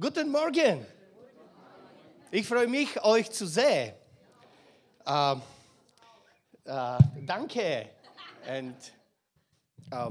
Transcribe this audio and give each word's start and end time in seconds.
Guten 0.00 0.30
Morgen. 0.30 0.86
Ich 2.30 2.46
freue 2.46 2.68
mich, 2.68 3.02
euch 3.02 3.32
zu 3.32 3.48
sehen. 3.48 3.94
Äh, 5.04 5.32
äh, 5.32 6.98
danke. 7.26 7.88
Und 8.46 8.76
äh, 9.90 10.10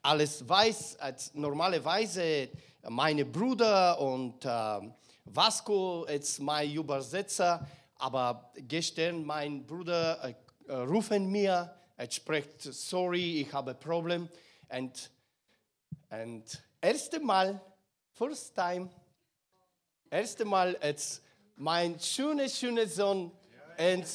alles 0.00 0.48
weiß, 0.48 0.96
als 1.00 1.34
normalerweise 1.34 2.48
meine 2.88 3.26
Bruder 3.26 4.00
und 4.00 4.42
äh, 4.46 4.90
Vasco 5.26 6.04
ist 6.04 6.40
mein 6.40 6.72
Übersetzer, 6.72 7.68
aber 7.96 8.50
gestern 8.56 9.22
mein 9.26 9.66
Bruder 9.66 10.24
äh, 10.24 10.34
äh, 10.66 10.72
rufen 10.76 11.30
mir, 11.30 11.74
er 11.98 12.10
spricht, 12.10 12.62
sorry, 12.62 13.42
ich 13.42 13.52
habe 13.52 13.72
ein 13.72 13.78
Problem. 13.80 14.30
Und, 14.70 15.10
und 16.08 16.62
erste 16.80 17.20
Mal, 17.20 17.60
first 18.14 18.54
time, 18.54 18.88
erste 20.10 20.44
Mal 20.44 20.76
als 20.76 21.22
mein 21.56 21.98
schöner, 22.00 22.48
schöner 22.48 22.86
Sohn 22.86 23.30
und 23.78 24.06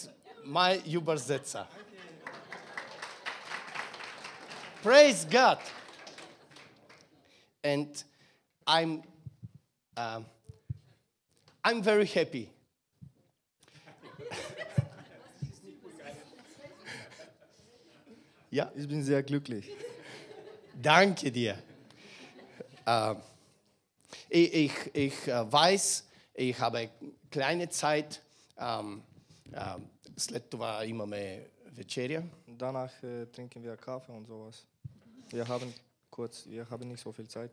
mein 0.43 0.83
Übersetzer. 0.85 1.67
Praise 4.83 5.25
God. 5.27 5.57
And 7.63 8.03
I'm, 8.67 9.01
um, 9.97 10.25
I'm 11.63 11.81
very 11.81 12.05
happy. 12.05 12.49
ja, 18.51 18.71
Ich 18.75 18.87
bin 18.87 19.03
sehr 19.03 19.23
glücklich. 19.23 19.69
danke 20.81 21.31
dir. 21.31 21.57
Ähm, 22.85 23.17
ich 24.34 24.54
ich, 24.54 24.94
ich 24.94 25.28
äh, 25.28 25.52
weiß, 25.52 26.04
ich 26.34 26.58
habe 26.60 26.90
kleine 27.30 27.68
Zeit. 27.68 28.20
Ähm, 28.58 29.02
ähm, 29.54 29.88
след 30.16 30.50
това 30.50 30.84
имаме 30.84 31.46
вечеря. 31.72 32.22
Danach 32.48 32.92
äh, 33.02 33.26
trinken 33.32 33.62
wir 33.64 33.76
Kaffee 33.76 34.12
und 34.12 34.26
sowas. 34.26 34.66
Wir 35.30 35.46
haben 35.48 35.72
kurz, 36.10 36.46
wir 36.46 36.68
haben 36.70 36.88
nicht 36.88 37.02
so 37.02 37.12
viel 37.12 37.28
Zeit. 37.28 37.52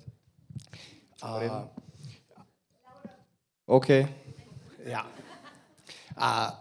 zum 1.20 1.30
Reden. 1.42 1.70
Okay. 3.68 4.08
Ja. 4.86 5.06
А, 6.16 6.56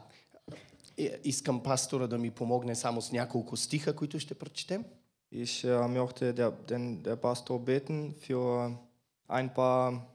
и- 0.96 1.12
искам 1.24 1.62
пастора 1.62 2.08
да 2.08 2.18
ми 2.18 2.30
помогне 2.30 2.74
само 2.74 3.02
с 3.02 3.12
няколко 3.12 3.56
стиха, 3.56 3.96
които 3.96 4.18
ще 4.20 4.34
прочетем. 4.34 4.84
Ich 5.32 5.64
äh, 5.64 5.88
möchte 5.88 6.32
der, 6.34 6.50
den, 6.70 7.02
der 7.02 7.16
Pastor 7.16 7.58
beten 7.58 8.14
für 8.14 8.78
ein 9.28 9.52
paar 9.54 10.06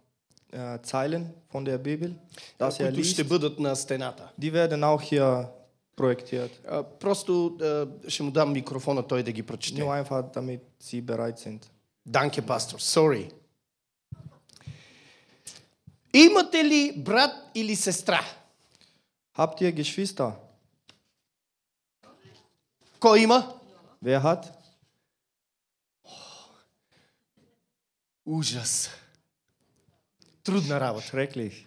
äh, 0.54 0.80
Zeilen 0.84 1.34
von 1.54 1.66
der 1.66 1.78
Bibel, 1.78 2.14
dass 2.60 2.80
er 2.80 2.88
които 2.88 3.00
liest. 3.00 3.14
ще 3.14 3.24
бъдат 3.24 3.60
на 3.60 3.76
стената. 3.76 4.30
Die 4.42 4.52
werden 4.52 4.84
auch 4.84 5.02
hier 5.02 5.48
projektiert. 5.96 6.52
А, 6.70 6.84
Просто 6.84 7.46
а, 7.62 7.88
ще 8.10 8.24
му 8.24 8.32
дам 8.32 8.52
микрофона 8.54 9.08
той 9.08 9.24
да 9.24 9.32
ги 9.32 9.44
прочете. 9.44 9.82
Nur 9.82 10.04
einfach, 10.04 10.34
damit 10.34 10.60
sie 10.84 11.02
bereit 11.02 11.40
sind. 11.40 11.60
Данке, 12.06 12.42
пастор. 12.42 12.80
Sorry. 12.80 13.32
Имате 16.14 16.64
ли 16.66 16.94
брат 16.98 17.32
или 17.56 17.76
сестра? 17.76 18.22
Habt 19.38 19.62
ihr 19.62 19.72
Geschwister? 19.72 20.32
Кой 23.00 23.20
има? 23.22 23.54
Wer 24.04 24.22
hat? 24.24 24.52
Ужас. 28.26 28.90
Трудна 30.46 30.80
работа. 30.80 31.06
Schrecklich. 31.06 31.66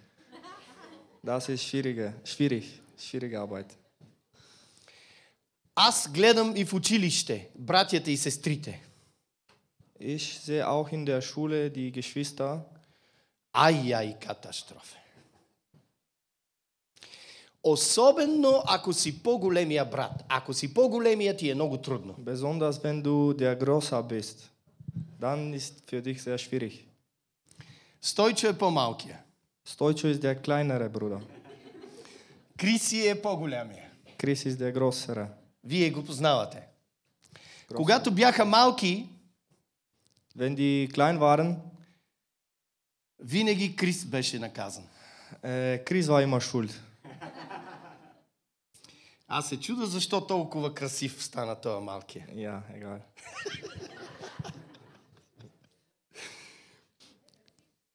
Das 1.23 1.49
ist 1.49 1.65
schwierige, 1.65 2.13
schwierig, 2.25 2.81
schwierige 2.99 3.41
Arbeit. 3.41 3.77
Аз 5.77 6.09
гледам 6.13 6.57
и 6.57 6.65
в 6.65 6.75
училище 6.75 7.49
братята 7.55 8.11
и 8.11 8.17
сестрите. 8.17 8.81
Ich 10.01 10.41
sehe 10.45 10.69
auch 10.69 10.93
in 10.93 11.07
der 11.07 11.23
Schule 11.23 11.71
die 11.71 11.91
Geschwister. 11.93 12.65
Ай, 13.53 13.93
ай, 13.93 14.17
катастрофа. 14.21 14.99
Особено 17.63 18.63
ако 18.67 18.93
си 18.93 19.23
по-големия 19.23 19.85
брат. 19.85 20.25
Ако 20.29 20.55
си 20.55 20.75
по-големия, 20.75 21.37
ти 21.37 21.51
е 21.51 21.55
много 21.55 21.79
трудно. 21.79 22.15
Besonders 22.21 22.73
wenn 22.73 23.03
du 23.03 23.35
der 23.35 23.59
Großer 23.59 24.03
bist, 24.03 24.51
dann 25.21 25.55
ist 25.55 25.91
für 25.91 26.03
dich 26.03 26.23
sehr 26.23 26.39
schwierig. 26.39 26.88
Стойчо 28.02 28.48
е 28.48 28.58
по-малкия. 28.58 29.20
Stoicho 29.68 30.14
ist 30.14 30.20
der 30.20 30.42
kleinere 30.46 30.90
Bruder. 30.90 31.22
Криси 32.58 33.08
е 33.08 33.22
по-голямия. 33.22 33.90
Chris 34.18 34.50
ist 34.50 34.58
der 34.58 34.78
größere. 34.78 35.28
Вие 35.64 35.90
го 35.92 36.04
познавате. 36.06 36.62
Когато 37.76 38.12
бяха 38.12 38.46
малки, 38.46 39.10
Wenn 40.38 40.56
die 40.56 40.92
klein 40.92 41.18
waren, 41.20 41.56
винаги 43.20 43.76
Крис 43.76 44.06
беше 44.06 44.40
наказан. 44.40 44.84
äh, 45.44 45.84
Chris 45.84 46.04
war 46.04 46.26
immer 46.28 46.42
schuld. 46.42 46.74
Аз 49.28 49.50
се 49.50 49.60
чуда 49.60 49.86
защо 49.86 50.28
толкова 50.28 50.74
красив 50.74 51.24
стана 51.24 51.62
този 51.62 51.84
малкия. 51.86 52.28
Ja, 52.36 52.62
egal. 52.78 53.00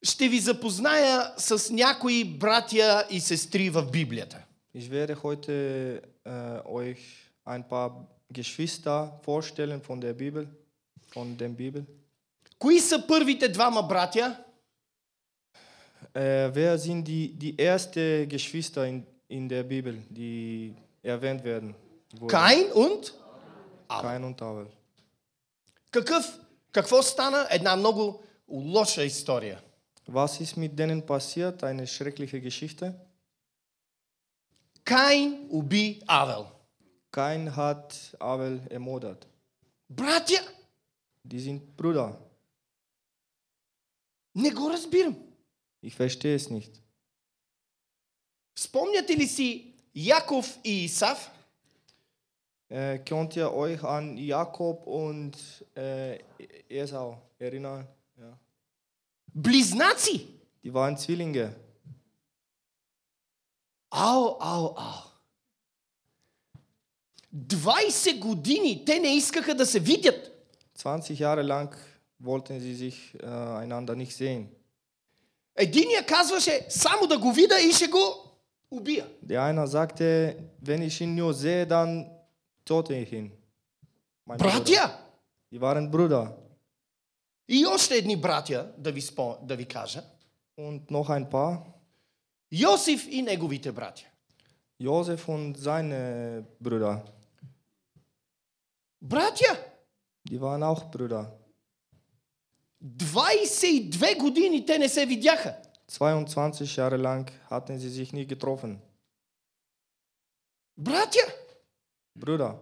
Ще 0.04 0.28
ви 0.28 0.40
запозная 0.40 1.32
с 1.36 1.72
някои 1.72 2.24
братя 2.24 3.06
и 3.10 3.20
сестри 3.20 3.70
в 3.70 3.90
Библията. 3.90 4.38
Ich 4.76 4.90
werde 4.90 5.14
heute 5.22 6.02
äh, 6.24 6.62
euch 6.78 7.02
ein 7.46 7.62
paar 7.68 7.90
Geschwister 8.32 8.98
vorstellen 9.26 9.80
von 9.88 10.00
der 10.00 10.14
Bibel, 10.14 10.46
von 11.14 11.36
der 11.36 11.48
Bibel. 11.48 11.84
Кои 12.58 12.80
са 12.80 13.06
първите 13.06 13.48
двама 13.48 13.82
братя? 13.82 14.36
Äh, 16.14 16.54
wer 16.54 16.78
sind 16.78 17.04
die, 17.04 17.28
die 17.38 17.58
ersten 17.58 18.28
Geschwister 18.28 18.86
in, 18.86 19.06
in 19.28 19.48
der 19.48 19.62
Bibel, 19.62 19.94
die 20.10 20.74
erwähnt 21.02 21.44
werden? 21.44 21.74
wurden? 22.20 22.28
Каин 22.28 22.72
und 22.72 23.14
Авел. 23.88 24.02
Kain 24.02 24.24
und 24.24 24.42
Abel. 24.42 24.66
Какъв, 25.90 26.38
какво 26.72 27.02
стана? 27.02 27.46
Една 27.50 27.76
много 27.76 28.22
лоша 28.48 29.04
история. 29.04 29.60
Was 30.05 30.41
ist 30.41 30.57
mit 30.57 30.77
denen 30.77 31.05
passiert? 31.05 31.63
Eine 31.63 31.85
schreckliche 31.87 32.41
Geschichte. 32.41 32.93
Каин 34.83 35.47
уби 35.49 36.01
Авел. 36.07 36.45
Kain 37.11 37.55
hat 37.55 38.15
Abel 38.19 38.61
ermordet. 38.69 39.27
Братя, 39.87 40.41
Die 41.23 41.39
sind 41.39 41.75
Brüder. 41.77 42.17
не 44.33 44.51
го 44.51 44.69
разбирам. 44.69 45.15
Ich 45.81 45.95
verstehe 45.95 46.35
es 46.35 46.49
nicht. 46.49 46.81
Спомняте 48.55 49.15
ли 49.15 49.27
си 49.27 49.73
Яков 49.93 50.57
и 50.63 50.85
Исав? 50.85 51.29
Äh, 52.69 52.99
könnt 52.99 53.35
ihr 53.35 53.51
euch 53.51 53.83
an 53.83 54.15
Jakob 54.17 54.85
und 54.85 55.35
äh, 55.75 56.19
Esau 56.69 57.17
erinnern? 57.39 57.87
Ja. 59.35 59.41
Близнаци. 59.41 60.27
Die 60.63 60.73
waren 60.73 60.97
Zwillinge. 60.97 61.55
Ао, 63.91 64.37
ао, 64.39 64.73
ао. 64.77 65.09
20 67.33 68.19
години 68.19 68.85
те 68.85 68.99
не 68.99 69.15
искаха 69.15 69.55
да 69.55 69.65
се 69.65 69.79
видят. 69.79 70.31
20 70.77 71.13
Jahre 71.13 71.43
lang 71.43 71.75
wollten 72.23 72.59
sie 72.59 72.75
sich 72.75 73.15
äh, 73.15 73.27
einander 73.63 73.95
nicht 73.95 74.13
sehen. 74.15 74.47
Единия 75.59 76.05
казваше 76.05 76.65
само 76.69 77.07
да 77.07 77.17
го 77.17 77.31
видя 77.33 77.59
и 77.59 77.73
ще 77.73 77.87
го 77.87 77.99
убия. 78.71 79.07
Der 79.23 79.43
eine 79.43 79.67
sagte, 79.67 80.35
wenn 80.61 80.81
ich 80.81 81.01
ihn 81.01 81.15
nur 81.15 81.33
sehe, 81.33 81.65
dann 81.67 82.09
tote 82.65 82.95
ich 82.95 83.11
ihn. 83.13 83.31
Mein 84.25 84.37
Bruder. 84.37 84.51
Братя! 84.59 84.99
Die 85.51 85.59
waren 85.61 85.91
Brüder. 85.91 86.37
И 87.47 87.65
още 87.65 87.95
едни 87.95 88.15
братя, 88.15 88.73
да 88.77 88.91
ви, 88.91 89.01
спо, 89.01 89.37
да 89.43 89.55
ви 89.55 89.65
кажа. 89.65 90.03
Und 90.57 90.91
noch 90.91 91.09
ein 91.09 91.29
paar. 91.29 91.61
Йосиф 92.51 93.07
и 93.07 93.21
неговите 93.21 93.71
братя. 93.71 94.05
Josef 94.79 95.27
und 95.27 95.57
seine 95.57 96.45
Brüder. 96.59 97.03
Братя! 99.01 99.57
Die 100.29 100.39
waren 100.41 100.63
auch 100.63 100.91
Brüder. 100.91 101.25
22 102.81 104.15
години 104.15 104.65
те 104.65 104.77
не 104.77 104.89
се 104.89 105.05
видяха. 105.05 105.55
22 105.87 106.77
Jahre 106.77 106.97
lang 106.97 107.31
hatten 107.49 107.79
sie 107.79 107.89
sich 107.89 108.13
nie 108.13 108.27
getroffen. 108.27 108.79
Братя! 110.77 111.25
Brüder. 112.15 112.59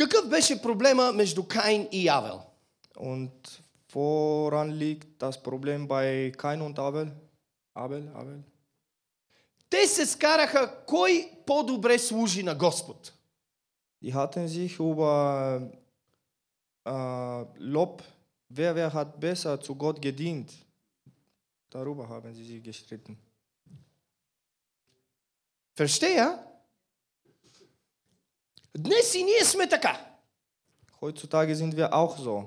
Какъв 0.00 0.28
беше 0.28 0.62
проблема 0.62 1.12
между 1.12 1.44
Каин 1.44 1.88
и 1.92 2.08
Авел? 2.08 2.40
Und 2.96 3.62
woran 3.92 4.70
liegt 4.70 5.08
das 5.18 5.36
Problem 5.42 5.86
bei 5.86 6.32
Kain 6.42 6.60
und 6.62 6.78
Abel? 6.78 7.08
Abel, 7.74 8.08
Abel. 8.14 8.42
Те 9.70 9.86
се 9.86 10.06
скараха 10.06 10.84
кой 10.86 11.30
по-добре 11.46 11.98
служи 11.98 12.42
на 12.42 12.54
Господ. 12.54 13.12
Die 14.02 14.14
hatten 14.14 14.46
sich 14.46 14.78
über 14.78 15.72
äh, 16.84 17.44
Lob, 17.58 18.02
wer, 18.48 18.74
wer 18.76 18.92
hat 18.92 19.18
besser 19.18 19.60
zu 19.60 19.74
Gott 19.74 20.00
gedient. 20.00 20.52
Darüber 21.70 22.08
haben 22.08 22.32
sie 22.34 22.44
sich 22.44 22.62
gestritten. 22.62 23.18
Versteя? 25.74 26.28
Днес 28.77 29.15
и 29.15 29.23
ние 29.23 29.45
сме 29.45 29.69
така. 29.69 30.07
Heutzutage 31.01 31.53
sind 31.53 31.73
wir 31.75 31.89
auch 31.91 32.17
so. 32.17 32.43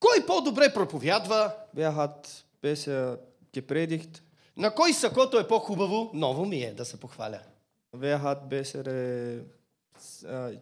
Кой 0.00 0.26
по-добре 0.26 0.74
проповядва, 0.74 1.52
Wer 1.76 1.90
hat 1.96 2.28
besser 2.62 3.18
gepredigt? 3.52 4.20
на 4.56 4.74
кой 4.74 4.92
сакото 4.92 5.38
е 5.38 5.48
по-хубаво, 5.48 6.10
ново 6.14 6.44
ми 6.46 6.62
е 6.62 6.74
да 6.74 6.84
се 6.84 7.00
похваля. 7.00 7.40
Wer 7.96 8.22
hat 8.22 8.48
bessere 8.48 9.40
äh, 10.24 10.58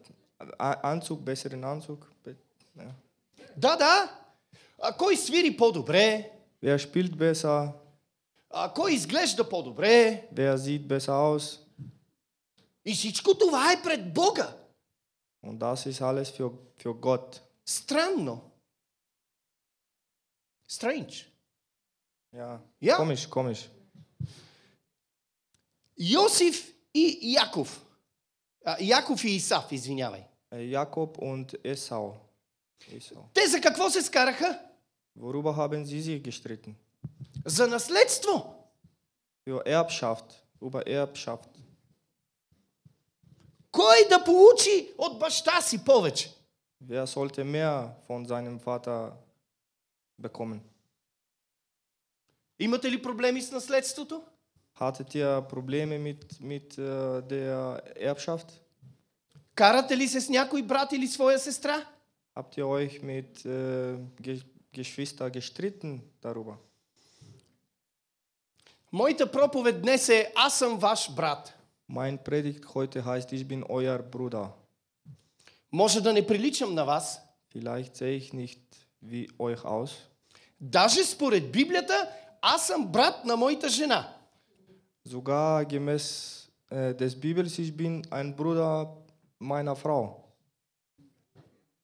Anzug, 0.83 1.21
besseren 1.21 1.65
Anzug? 1.65 2.07
Ja. 2.79 2.91
Да, 3.57 3.77
да. 3.77 4.19
А 4.83 4.93
кой 4.97 5.17
свири 5.17 5.57
по-добре, 5.57 6.31
Wer 6.63 6.79
spielt 6.79 7.15
besser? 7.17 7.69
а 8.51 8.73
кой 8.75 8.93
изглежда 8.93 9.49
по-добре. 9.49 10.29
Wer 10.35 10.57
sieht 10.57 10.87
besser 10.87 11.13
aus? 11.13 11.59
И 12.85 12.95
всичко 12.95 13.35
това 13.39 13.73
е 13.73 13.83
пред 13.83 14.13
Бога. 14.15 14.57
Und 15.42 15.60
das 15.60 15.86
ist 15.86 16.02
alles 16.02 16.30
für, 16.30 16.52
für 16.78 16.94
Gott. 16.96 17.42
Странно. 17.66 18.42
Strange. 20.68 21.14
Ja, 22.34 22.62
Ja. 22.82 22.98
komisch, 22.98 23.28
komisch. 23.30 23.70
Йосиф 25.98 26.74
и 26.94 27.20
Яков. 27.34 27.80
А, 28.66 28.78
Яков 28.80 29.24
и 29.26 29.38
Исав, 29.38 29.72
извинявай. 29.72 30.26
Äh, 30.52 30.70
Jakob 30.70 31.18
und 31.18 31.56
Esau. 31.64 32.14
Esau. 32.92 33.30
Те 33.34 33.48
за 33.48 33.62
какво 33.62 33.90
се 33.90 34.02
скараха? 34.02 34.60
Worüber 35.18 35.56
haben 35.56 35.86
sie 35.86 36.02
sich 36.02 36.22
gestritten? 36.24 36.76
За 37.46 37.68
наследство. 37.68 38.54
Für 39.48 39.66
Erbschaft, 39.66 40.44
über 40.62 40.86
Erbschaft. 40.88 41.50
Кой 43.73 44.09
да 44.09 44.25
получи 44.25 44.93
от 44.99 45.19
баща 45.19 45.61
си 45.61 45.85
повече? 45.85 46.35
Wer 46.89 47.07
sollte 47.07 47.45
mehr 47.45 47.95
von 48.09 48.27
seinem 48.27 48.59
Vater 48.59 49.13
bekommen? 50.23 50.61
Имате 52.59 52.91
ли 52.91 53.03
проблеми 53.03 53.43
с 53.43 53.51
наследството? 53.51 54.23
Hattet 54.81 55.15
ihr 55.15 55.43
Probleme 55.49 55.99
mit, 55.99 56.41
mit 56.41 56.79
äh, 56.79 57.23
der 57.23 57.81
Erbschaft? 57.97 58.53
Карате 59.55 59.97
ли 59.97 60.09
се 60.09 60.21
с 60.21 60.29
някой 60.29 60.63
брат 60.63 60.93
или 60.93 61.07
своя 61.07 61.39
сестра? 61.39 61.87
Habt 62.37 62.59
ihr 62.59 62.67
euch 62.67 63.03
mit 63.03 63.45
äh, 63.45 63.99
Ge 64.23 64.43
Geschwister 64.75 65.31
gestritten 65.31 66.01
darüber? 66.23 66.55
Моята 68.93 69.33
проповед 69.33 69.83
днес 69.83 70.09
е 70.09 70.33
Аз 70.37 70.59
съм 70.59 70.79
ваш 70.79 71.15
брат. 71.15 71.55
Mein 71.92 72.24
Predigt 72.24 72.76
heute 72.76 73.06
heißt, 73.06 73.32
ich 73.34 73.48
bin 73.48 73.64
euer 73.64 74.00
Bruder. 74.00 74.54
Може 75.72 76.02
да 76.02 76.14
не 76.14 76.28
приличам 76.28 76.74
на 76.74 76.86
вас. 76.86 77.22
Vielleicht 77.54 77.96
sehe 77.96 78.18
ich 78.18 78.34
nicht 78.34 78.62
wie 79.02 79.28
euch 79.40 79.66
aus. 79.66 79.92
Даже 80.60 81.04
според 81.04 81.52
Библията, 81.52 82.10
аз 82.42 82.68
съм 82.68 82.88
брат 82.88 83.26
на 83.26 83.36
моята 83.38 83.70
жена. 83.70 84.14
Sogar 85.08 85.66
gemäß 85.66 86.04
äh, 86.72 86.94
des 86.94 87.16
Bibels, 87.16 87.58
ich 87.60 87.72
bin 87.78 88.06
ein 88.12 88.36
Bruder 88.36 88.88
meiner 89.40 89.76
Frau. 89.76 90.24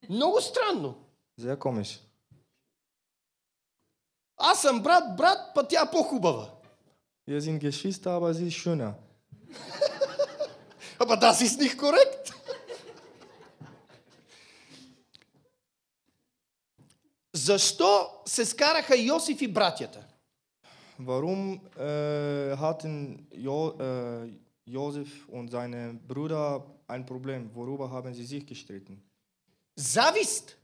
Много 0.09 0.41
странно. 0.41 0.95
Sehr 1.39 1.57
komisch. 1.57 1.99
Аз 4.37 4.61
съм 4.61 4.83
брат, 4.83 5.15
брат, 5.17 5.53
па 5.55 5.67
тя 5.67 5.85
по-хубава. 5.91 6.49
Wir 7.27 7.41
sind 7.41 7.59
Geschwister, 7.59 8.11
aber 8.11 8.33
sie 8.33 8.47
ist 8.47 8.57
schöner. 8.57 8.93
Ама 10.99 11.17
das 11.17 11.41
ist 11.41 11.59
nicht 11.59 11.77
korrekt. 11.77 12.33
Защо 17.35 18.21
се 18.25 18.45
скараха 18.45 18.95
Йосиф 18.97 19.41
и 19.41 19.47
братята? 19.47 20.05
Warum 20.99 21.59
äh, 21.75 22.55
hatten 22.55 23.27
jo 23.33 23.75
äh, 23.79 24.29
Josef 24.65 25.27
und 25.27 25.49
seine 25.49 25.99
Brüder 26.07 26.63
ein 26.87 27.03
Problem? 27.05 27.49
Worüber 27.55 27.89
haben 27.89 28.13
sie 28.13 28.25
sich 28.25 28.45
gestritten? 28.45 29.01
Завист. 29.75 30.55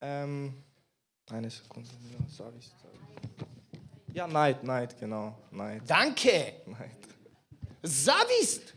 Ähm, 0.00 0.54
eine 1.28 1.50
Sekunde. 1.50 1.90
Ja, 2.12 2.18
Savist, 2.28 2.72
Savist. 2.82 4.14
ja, 4.14 4.26
Neid, 4.28 4.62
Neid, 4.62 4.96
genau. 4.98 5.36
Neid, 5.50 5.82
Данке. 5.90 6.62
Neid. 6.66 7.02
Завист. 7.82 8.73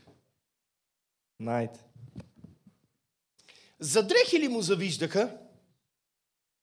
Neid. 1.40 1.70
За 3.78 4.02
дрехи 4.02 4.40
ли 4.40 4.48
му 4.48 4.62
завиждаха? 4.62 5.38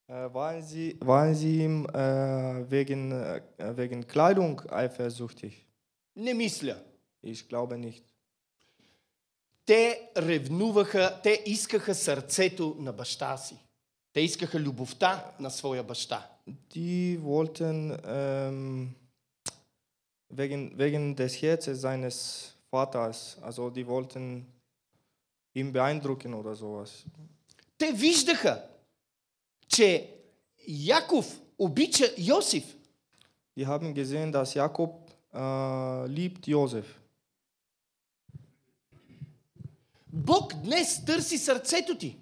Äh, 0.08 0.34
waren, 0.34 0.62
sie, 0.62 0.98
waren 1.00 1.34
sie 1.34 1.62
ihm 1.64 1.86
äh, 1.86 2.70
wegen, 2.70 3.12
äh, 3.12 3.40
wegen 3.76 4.06
Kleidung 4.06 4.60
eifersüchtig? 4.68 5.66
Не 6.14 6.34
мисля. 6.34 6.76
Ich 7.22 7.48
glaube 7.48 7.78
nicht. 7.78 8.04
Те 9.64 10.10
ревнуваха, 10.16 11.20
те 11.22 11.42
искаха 11.46 11.94
сърцето 11.94 12.76
на 12.78 12.92
баща 12.92 13.36
си. 13.36 13.56
Те 14.12 14.20
искаха 14.20 14.60
любовта 14.60 15.32
на 15.40 15.50
своя 15.50 15.82
баща. 15.82 16.28
Die 16.74 17.18
wollten 17.22 17.96
ähm, 18.04 18.94
wegen, 20.28 20.76
wegen 20.76 21.14
des 21.14 21.40
Herzens 21.40 21.80
seines 21.80 22.56
Vaters, 22.70 23.38
also 23.42 23.70
die 23.70 23.86
wollten 23.86 24.46
ihn 25.56 25.72
beeindrucken 25.72 26.34
oder 26.34 26.54
sowas. 26.54 27.06
Те 27.78 27.92
виждаха, 27.92 28.64
че 29.68 30.14
Яков 30.68 31.40
обича 31.58 32.06
Йосиф. 32.18 32.64
Die 33.56 33.66
haben 33.66 33.94
gesehen, 33.94 34.32
dass 34.32 34.54
Jakob 34.54 35.10
äh, 35.32 36.06
liebt 36.06 36.46
Josef. 36.46 36.84
Бог 40.12 40.54
днес 40.54 41.04
търси 41.04 41.38
сърцето 41.38 41.98
ти. 41.98 42.18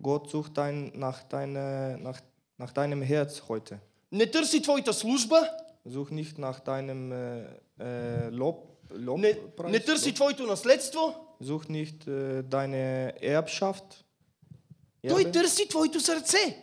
Gott 0.00 0.30
sucht 0.30 0.56
dein, 0.56 0.92
nach, 0.94 1.20
deine, 1.28 1.98
nach, 2.00 2.20
nach 2.58 2.72
deinem 2.72 3.02
Herz 3.02 3.40
heute. 3.48 3.78
Не 4.12 4.30
търси 4.30 4.62
твоята 4.62 4.92
служба, 4.92 5.48
Such 5.86 6.10
nicht 6.10 6.38
nach 6.38 6.60
deinem 6.60 7.10
äh, 7.10 7.44
äh, 7.78 8.28
Lob, 8.28 8.36
Lob, 8.40 8.73
не, 8.98 9.38
не 9.64 9.80
търси 9.80 10.14
твоето 10.14 10.46
наследство, 10.46 11.26
Such 11.42 11.70
nicht 11.70 12.06
äh, 12.06 12.42
deine 12.42 13.14
Erbschaft. 13.22 14.04
той 15.08 15.24
Erbe. 15.24 15.32
търси 15.32 15.68
твоето 15.68 16.00
сърце. 16.00 16.62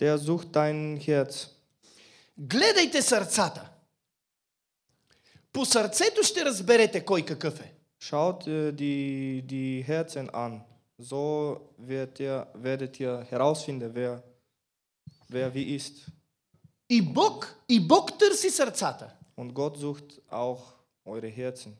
Der 0.00 0.18
sucht 0.18 0.46
dein 0.52 0.98
Herz. 0.98 1.48
Гледайте 2.38 3.02
сърцата. 3.02 3.70
По 5.52 5.64
сърцето 5.64 6.22
ще 6.22 6.44
разберете 6.44 7.04
кой 7.04 7.22
какъв 7.22 7.60
е. 7.60 7.74
Schaut 8.02 8.46
äh, 8.46 8.72
die, 8.72 9.42
die 9.42 9.82
Herzen 9.88 10.28
an. 10.32 10.60
So 11.10 11.22
wird 11.90 12.14
ihr, 12.20 12.46
werdet 12.66 12.94
ihr 13.00 13.14
herausfinden, 13.30 13.90
wer, 13.94 14.22
wer 15.30 15.54
wie 15.54 15.76
ist. 15.78 16.06
И 16.88 17.02
Бог, 17.02 17.54
и 17.68 17.86
Бог 17.86 18.18
търси 18.18 18.50
сърцата. 18.50 19.10
Und 19.36 19.52
Gott 19.54 19.76
sucht 19.78 20.20
auch 20.30 20.62
eure 21.04 21.28
Herzen. 21.28 21.72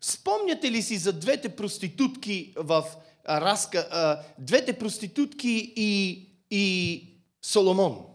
Спомняте 0.00 0.70
ли 0.70 0.82
си 0.82 0.96
за 0.98 1.12
двете 1.12 1.48
проститутки 1.48 2.54
в 2.56 2.84
а, 3.24 3.40
разка, 3.40 3.88
а, 3.90 4.22
двете 4.38 4.78
проститутки 4.78 5.72
и, 5.76 6.26
и 6.50 7.04
Соломон? 7.42 8.06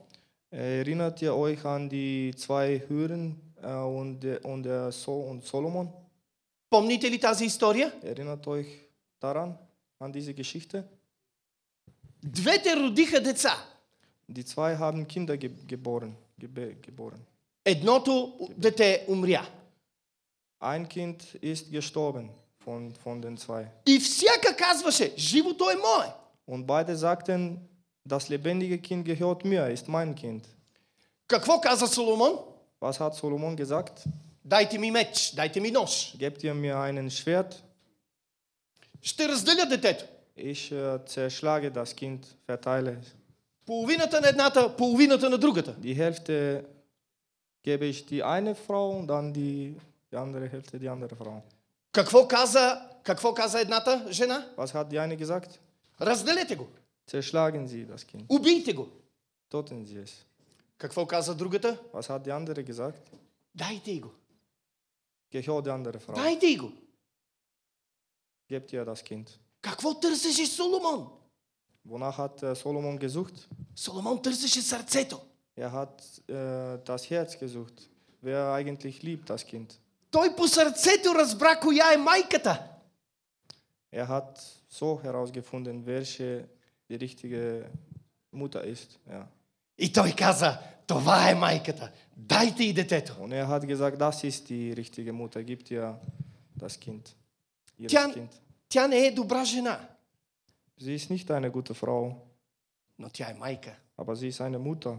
Erinnert 0.51 1.21
ihr 1.21 1.35
euch 1.35 1.65
an 1.65 1.89
die 1.89 2.33
zwei 2.37 2.81
Hören 2.87 3.35
äh, 3.61 3.73
und, 3.73 4.21
der, 4.23 4.45
und 4.45 4.63
der 4.63 4.91
so 4.91 5.19
und 5.19 5.45
Solomon? 5.45 5.89
Помните 6.69 7.09
ли 7.09 7.19
тази 7.19 7.45
история? 7.45 7.91
Erinnert 8.03 8.47
euch 8.47 8.67
daran, 9.19 9.57
an 9.99 10.11
diese 10.11 10.33
Geschichte? 10.33 10.83
Двете 12.23 12.73
родиха 12.75 13.19
деца. 13.19 13.53
Die 14.27 14.45
zwei 14.45 14.77
haben 14.77 15.07
Kinder 15.07 15.37
ge 15.37 15.51
geboren, 15.67 16.15
gebe 16.39 16.75
geboren. 16.81 17.19
Едното 17.65 18.37
дете 18.57 19.05
умря. 19.07 19.45
Ein 20.59 20.87
Kind 20.89 21.35
ist 21.35 21.71
gestorben 21.71 22.29
von, 22.59 22.93
von 23.03 23.21
den 23.21 23.37
zwei. 23.37 23.71
И 23.85 23.99
всяка 23.99 24.55
казваше, 24.57 25.13
живото 25.17 25.69
е 25.69 25.75
мое. 25.75 26.13
Und 26.47 26.65
beide 26.67 26.95
sagten, 26.95 27.67
das 28.05 28.29
lebendige 28.29 28.77
Kind 28.77 29.05
gehört 29.05 29.45
mir, 29.45 29.67
ist 29.69 29.87
mein 29.87 30.15
Kind. 30.15 30.47
Какво 31.27 31.61
каза 31.61 31.87
Соломон? 31.87 32.39
Was 32.81 32.99
hat 32.99 33.15
Solomon 33.15 33.55
gesagt? 33.55 34.07
Дайте 34.45 34.77
ми 34.77 34.91
меч, 34.91 35.33
дайте 35.35 35.59
ми 35.59 35.71
нож. 35.71 36.15
Gebt 36.17 36.43
ihr 36.43 36.53
mir 36.53 36.75
einen 36.77 37.09
Schwert? 37.09 37.55
Ще 39.01 39.27
разделя 39.27 39.65
детето. 39.65 40.05
Ich 40.37 40.71
äh, 40.71 40.99
zerschlage 41.05 41.71
das 41.71 41.95
Kind, 41.95 42.25
verteile 42.47 42.97
es. 43.01 43.13
Половината 43.65 44.21
на 44.21 44.29
едната, 44.29 44.75
половината 44.77 45.29
на 45.29 45.37
другата. 45.37 45.75
Die 45.81 45.95
Hälfte 45.95 46.65
gebe 47.63 47.85
ich 47.85 48.05
die 48.05 48.23
eine 48.23 48.53
Frau 48.53 48.91
und 48.99 49.07
dann 49.07 49.33
die, 49.33 49.75
die 50.11 50.17
andere 50.17 50.47
Hälfte 50.47 50.79
die 50.79 50.89
andere 50.89 51.15
Frau. 51.15 51.41
Какво 51.91 52.27
каза, 52.27 52.89
какво 53.03 53.33
каза 53.33 53.59
едната 53.59 54.07
жена? 54.11 54.53
Was 54.57 54.73
hat 54.73 54.89
die 54.89 54.99
eine 54.99 55.17
gesagt? 55.17 55.59
Разделете 56.01 56.55
го. 56.55 56.67
Zerschlagen 57.07 57.67
Sie 57.67 57.85
das 57.85 58.03
Kind. 58.05 58.25
Убийте 58.29 58.73
го. 58.73 58.87
Toten 59.49 59.85
Sie 59.85 60.03
es. 60.03 60.11
Какво 60.77 61.07
каза 61.07 61.35
другата? 61.35 61.77
Was 61.93 62.09
hat 62.09 62.25
die 62.25 62.33
andere 62.33 62.63
gesagt? 62.63 63.01
Дайте 63.55 63.91
й 63.91 63.99
го. 63.99 64.11
Gehör 65.31 65.61
die 65.61 65.71
andere 65.71 65.99
Frau. 65.99 66.15
Дайте 66.15 66.47
й 66.47 66.57
го. 66.57 66.71
Gebt 68.49 68.73
ihr 68.73 68.85
das 68.85 69.03
Kind. 69.03 69.29
Какво 69.61 69.99
търсеше 69.99 70.45
Соломон? 70.45 71.09
Wonach 71.89 72.17
hat 72.17 72.43
äh, 72.43 72.55
Solomon 72.55 72.99
gesucht? 72.99 73.47
Соломон 73.75 74.21
търсеше 74.21 74.61
сърцето. 74.61 75.21
Er 75.57 75.71
hat 75.71 76.01
äh, 76.27 76.77
das 76.85 77.09
Herz 77.09 77.37
gesucht. 77.39 77.89
Wer 78.21 78.53
eigentlich 78.53 79.03
liebt 79.03 79.29
das 79.29 79.45
Kind? 79.45 79.79
Той 80.11 80.35
по 80.35 80.47
сърцето 80.47 81.15
разбра 81.15 81.59
коя 81.59 81.93
е 81.93 81.97
майката. 81.97 82.67
Er 83.93 84.07
hat 84.07 84.39
so 84.71 84.87
herausgefunden, 85.03 85.83
welche 85.85 86.29
die 86.89 86.97
richtige 86.97 87.63
Mutter 88.33 88.63
ist. 88.75 88.99
Ja. 89.09 89.23
И 89.77 89.93
той 89.93 90.11
каза, 90.17 90.57
това 90.87 91.29
е 91.29 91.35
майката. 91.35 91.91
Дайте 92.17 92.63
й 92.63 92.73
детето. 92.73 93.13
Und 93.13 93.33
er 93.43 93.45
hat 93.47 93.65
gesagt, 93.65 93.97
das 93.97 94.23
ist 94.23 94.49
die 94.49 94.75
richtige 94.75 95.11
Mutter. 95.11 95.43
Gibt 95.43 95.71
ihr 95.71 95.93
das 96.59 96.79
Kind. 96.79 97.15
Ihres 97.79 97.91
Tja. 97.91 98.13
Kind. 98.13 98.29
Тя 98.69 98.87
не 98.87 98.97
е 98.97 99.11
добра 99.11 99.45
жена, 99.45 99.89
Sie 100.81 100.95
ist 100.95 101.09
nicht 101.09 101.29
eine 101.31 101.49
gute 101.49 101.73
Frau, 101.73 102.13
но 102.99 103.09
тя 103.09 103.29
е 103.29 103.33
майка. 103.33 103.75
aber 103.97 104.15
sie 104.15 104.27
ist 104.29 104.41
eine 104.41 104.57
Mutter. 104.59 104.97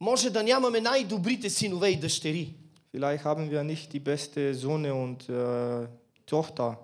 Може 0.00 0.30
да 0.30 0.42
нямаме 0.42 0.80
най-добрите 0.80 1.50
синове 1.50 1.88
и 1.88 2.00
дъщери, 2.00 2.54
Vielleicht 2.92 3.24
haben 3.24 3.50
wir 3.50 3.62
nicht 3.64 3.92
die 3.92 4.00
beste 4.00 4.54
Söhne 4.54 4.94
und 4.94 5.28
äh, 5.28 5.88
Tochter, 6.26 6.76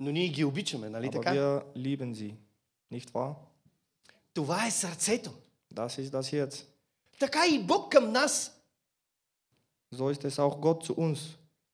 но 0.00 0.10
ние 0.10 0.28
ги 0.28 0.44
обичаме, 0.44 0.90
нали 0.90 1.06
aber 1.06 1.20
така? 1.22 1.32
wir 1.34 1.62
lieben 1.76 2.14
sie. 2.14 2.34
Nicht 2.92 3.10
wahr? 3.12 3.34
Това 4.34 4.66
е 4.66 4.70
сърцето. 4.70 5.30
Das 5.74 5.98
ist 5.98 6.10
das 6.10 6.32
Herz. 6.32 6.64
Така 7.18 7.46
и 7.46 7.62
Бог 7.62 7.92
към 7.92 8.12
нас. 8.12 8.60
So 9.94 10.10
ist 10.10 10.24
es 10.24 10.38
auch 10.38 10.60
Gott 10.60 10.84
zu 10.84 10.94
uns. 10.94 11.18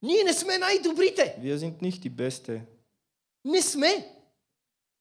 Ние 0.03 0.25
не 0.25 0.33
сме 0.33 0.59
най-добрите. 0.59 1.37
Wir 1.41 1.59
sind 1.59 1.83
nicht 1.83 2.03
die 2.05 2.17
Beste, 2.17 2.61
Не 3.45 3.63
сме. 3.63 4.07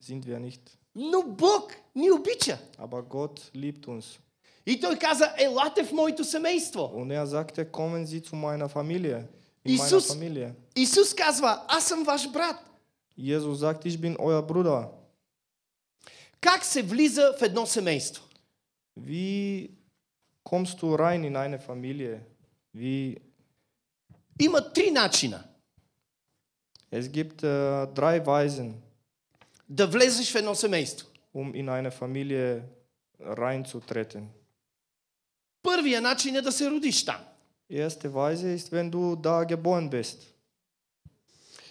sind 0.01 0.25
wir 0.25 0.39
nicht. 0.39 0.77
Но 0.95 1.23
Бог 1.23 1.71
ни 1.95 2.09
обича. 2.11 2.57
Aber 2.77 3.03
Gott 3.03 3.51
liebt 3.53 3.87
uns. 3.87 4.19
И 4.66 4.80
той 4.80 4.98
каза, 4.98 5.34
елате 5.38 5.84
в 5.84 5.92
моето 5.92 6.24
семейство. 6.24 6.80
Und 6.94 7.12
er 7.12 7.26
sagte, 7.26 7.64
kommen 7.64 8.06
Sie 8.06 8.22
zu 8.22 8.34
meiner 8.36 8.68
Familie. 8.68 9.28
In 9.64 9.76
Jesus- 9.76 10.08
meiner 10.08 10.14
Familie. 10.14 10.54
Исус 10.76 11.14
казва, 11.14 11.64
аз 11.68 11.88
съм 11.88 12.04
ваш 12.04 12.30
брат. 12.32 12.56
Jesus 13.18 13.60
sagt, 13.60 13.84
ich 13.86 13.98
bin 14.00 14.16
euer 14.16 14.42
Bruder. 14.42 14.86
Как 16.40 16.64
се 16.64 16.82
влиза 16.82 17.34
в 17.38 17.42
едно 17.42 17.66
семейство? 17.66 18.24
Wie 19.00 19.70
kommst 20.44 20.80
du 20.82 20.96
rein 20.96 21.24
in 21.24 21.36
eine 21.36 21.58
Familie? 21.58 22.20
Wie 22.76 23.18
Има 24.40 24.72
три 24.72 24.90
начина 24.90 25.44
es 26.90 27.10
gibt 27.10 27.42
äh, 27.42 27.86
drei 27.94 28.20
Weisen, 28.26 28.74
да 29.68 29.86
влезеш 29.86 30.32
в 30.32 30.34
едно 30.34 30.54
семейство. 30.54 31.06
um 31.34 31.54
in 31.54 31.68
eine 31.68 31.90
Familie 31.90 32.62
reinzutreten. 33.20 34.28
Първия 35.64 36.00
начин 36.00 36.36
е 36.36 36.42
да 36.42 36.52
се 36.52 36.70
родиш 36.70 37.04
там. 37.04 37.24
Erste 37.72 38.08
Weise 38.08 38.56
ist, 38.56 38.68
wenn 38.70 38.90
du 38.90 39.16
da 39.18 39.44
geboren 39.46 39.90
bist. 39.90 40.18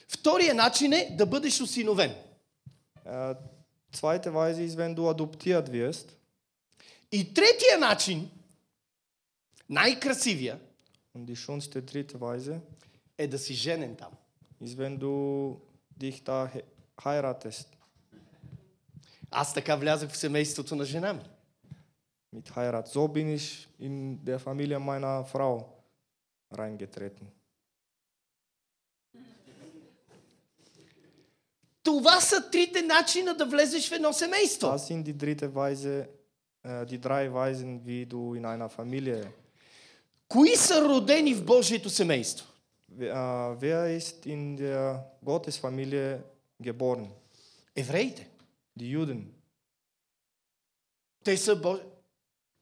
Втория 0.10 0.56
начин 0.56 0.94
е 0.94 1.16
да 1.18 1.26
бъдеш 1.26 1.62
осиновен. 1.62 2.16
Äh, 3.06 3.36
zweite 3.94 4.30
Weise 4.30 4.60
ist, 4.60 4.76
wenn 4.76 4.96
du 4.96 5.02
adoptiert 5.08 5.70
wirst. 5.70 6.08
И 7.12 7.34
третия 7.34 7.78
начин, 7.80 8.30
най-красивия, 9.70 10.60
Und 11.16 11.26
die 11.26 11.36
schönste 11.36 11.82
dritte 11.82 12.18
Weise 12.18 12.60
е 13.18 13.28
да 13.28 13.40
си 13.40 13.54
женен 13.54 13.96
там. 13.96 14.12
ist, 14.62 14.78
wenn 14.78 14.98
du 14.98 15.14
dich 16.00 16.24
da 16.24 16.48
he- 16.48 16.64
heiratest. 16.98 17.68
Аз 19.32 19.54
така 19.54 19.76
влязах 19.76 20.10
в 20.12 20.18
семейството 20.18 20.76
на 20.76 20.86
жена 20.86 21.14
ми. 21.14 21.22
Mit 22.33 22.55
Heirat. 22.57 22.89
So 22.89 23.09
bin 23.09 23.29
ich 23.35 23.69
in 23.79 24.23
der 24.25 24.39
Familie 24.39 24.79
meiner 24.79 25.25
Frau 25.25 25.65
reingetreten. 26.51 27.27
Това 31.83 32.21
са 32.21 32.51
трите 32.51 32.83
начина 32.83 33.35
да 33.35 33.47
влезеш 33.47 33.89
в 33.89 33.93
едно 33.93 34.13
семейство. 34.13 34.69
Das 34.69 34.89
sind 34.89 35.05
die 35.05 35.19
dritte 35.19 35.55
Weise, 35.55 36.09
äh, 36.65 36.85
die 36.87 37.01
drei 37.01 37.33
Weisen, 37.33 37.81
wie 37.87 38.05
du 38.07 38.35
in 38.35 38.45
einer 38.45 38.69
Familie. 38.69 39.33
Кои 40.29 40.57
са 40.57 40.89
родени 40.89 41.35
в 41.35 41.45
Божието 41.45 41.91
семейство? 41.91 42.47
Wer, 42.99 43.15
äh, 43.15 43.61
wer 43.61 43.97
ist 43.99 44.27
in 44.27 44.57
der 44.57 45.05
Gottesfamilie 45.25 46.23
geboren? 46.61 47.11
Евреите. 47.77 48.29
Die 48.79 48.91
Juden. 48.97 49.25
Те 51.25 51.37
са, 51.37 51.57
Бо... 51.57 51.79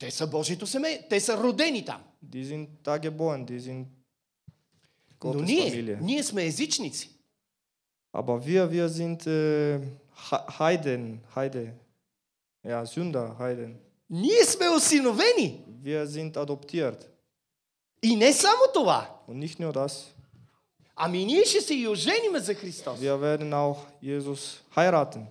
Те 0.01 0.11
са 0.11 0.27
Божието 0.27 0.67
семейство. 0.67 1.07
Те 1.09 1.21
са 1.21 1.37
родени 1.37 1.85
там. 1.85 2.03
Die 2.27 2.45
sind 2.45 2.69
da 2.85 2.99
geboren, 3.01 3.47
die 3.47 3.61
sind 3.61 3.87
Но 5.25 5.33
Gottes 5.33 5.43
ние, 5.45 5.71
Familie. 5.71 5.99
ние 6.01 6.23
сме 6.23 6.45
езичници. 6.45 7.11
Aber 8.13 8.47
wir, 8.47 8.71
wir 8.71 8.89
sind 8.89 9.27
äh, 9.27 9.81
Ha- 10.31 10.47
Heiden, 10.59 11.21
Heide. 11.37 11.73
Ja, 12.65 12.87
Sünder, 12.87 13.37
Heiden. 13.41 13.77
Ние 14.11 14.45
сме 14.45 14.69
осиновени. 14.69 15.65
Wir 15.83 16.07
sind 16.07 16.37
adoptiert. 16.37 17.09
И 18.03 18.17
не 18.17 18.33
само 18.33 18.63
това. 18.75 19.11
Und 19.29 19.39
nicht 19.39 19.59
nur 19.61 19.73
das, 19.73 20.13
Ами 20.97 21.25
ние 21.25 21.45
ще 21.45 21.61
се 21.61 21.75
и 21.75 21.89
ожениме 21.89 22.39
за 22.41 22.55
Христос. 22.55 23.01
wir 23.01 23.17
werden 23.19 23.53
auch 23.53 23.79
Jesus 24.03 24.61
heiraten. 24.77 25.27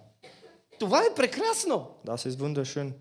Това 0.80 1.00
е 1.02 1.16
прекрасно. 1.16 1.88
Das 2.06 2.26
ist 2.26 2.40
wunderschön. 2.40 2.92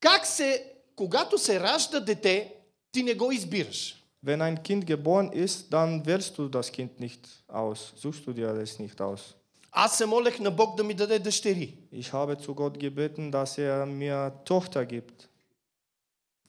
Как 0.00 0.26
се, 0.26 0.72
когато 0.96 1.38
се 1.38 1.60
ражда 1.60 2.00
дете, 2.00 2.54
ти 2.92 3.02
не 3.02 3.14
го 3.14 3.32
избираш. 3.32 4.02
Wenn 4.24 4.40
ein 4.42 4.62
Kind 4.62 4.86
geboren 4.86 5.30
ist, 5.32 5.72
dann 5.72 6.04
wählst 6.06 6.36
du 6.38 6.48
das 6.48 6.72
Kind 6.72 6.98
nicht 7.00 7.22
aus, 7.48 7.92
suchst 7.96 8.26
du 8.26 8.32
dir 8.32 8.52
das 8.54 8.78
nicht 8.78 9.00
aus. 9.00 9.34
Аз 9.72 9.98
се 9.98 10.06
молех 10.06 10.40
на 10.40 10.50
Бог 10.50 10.76
да 10.76 10.84
ми 10.84 10.94
даде 10.94 11.18
дъщери. 11.18 11.78
Ich 11.92 12.12
habe 12.12 12.36
zu 12.36 12.54
Gott 12.54 12.78
gebeten, 12.78 13.30
dass 13.32 13.58
er 13.58 13.86
mir 13.86 14.32
Tochter 14.44 14.84
gibt, 14.86 15.28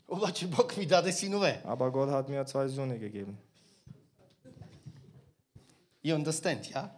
Обаче 0.07 0.47
Бог 0.47 0.77
ми 0.77 0.85
даде 0.85 1.11
синове. 1.11 1.61
aber 1.65 1.91
Gott 1.91 2.09
hat 2.09 2.29
mir 2.29 2.45
zwei 2.45 2.67
Söhne 2.69 2.99
gegeben. 2.99 3.37
You 6.03 6.15
understand, 6.15 6.69
ja? 6.69 6.89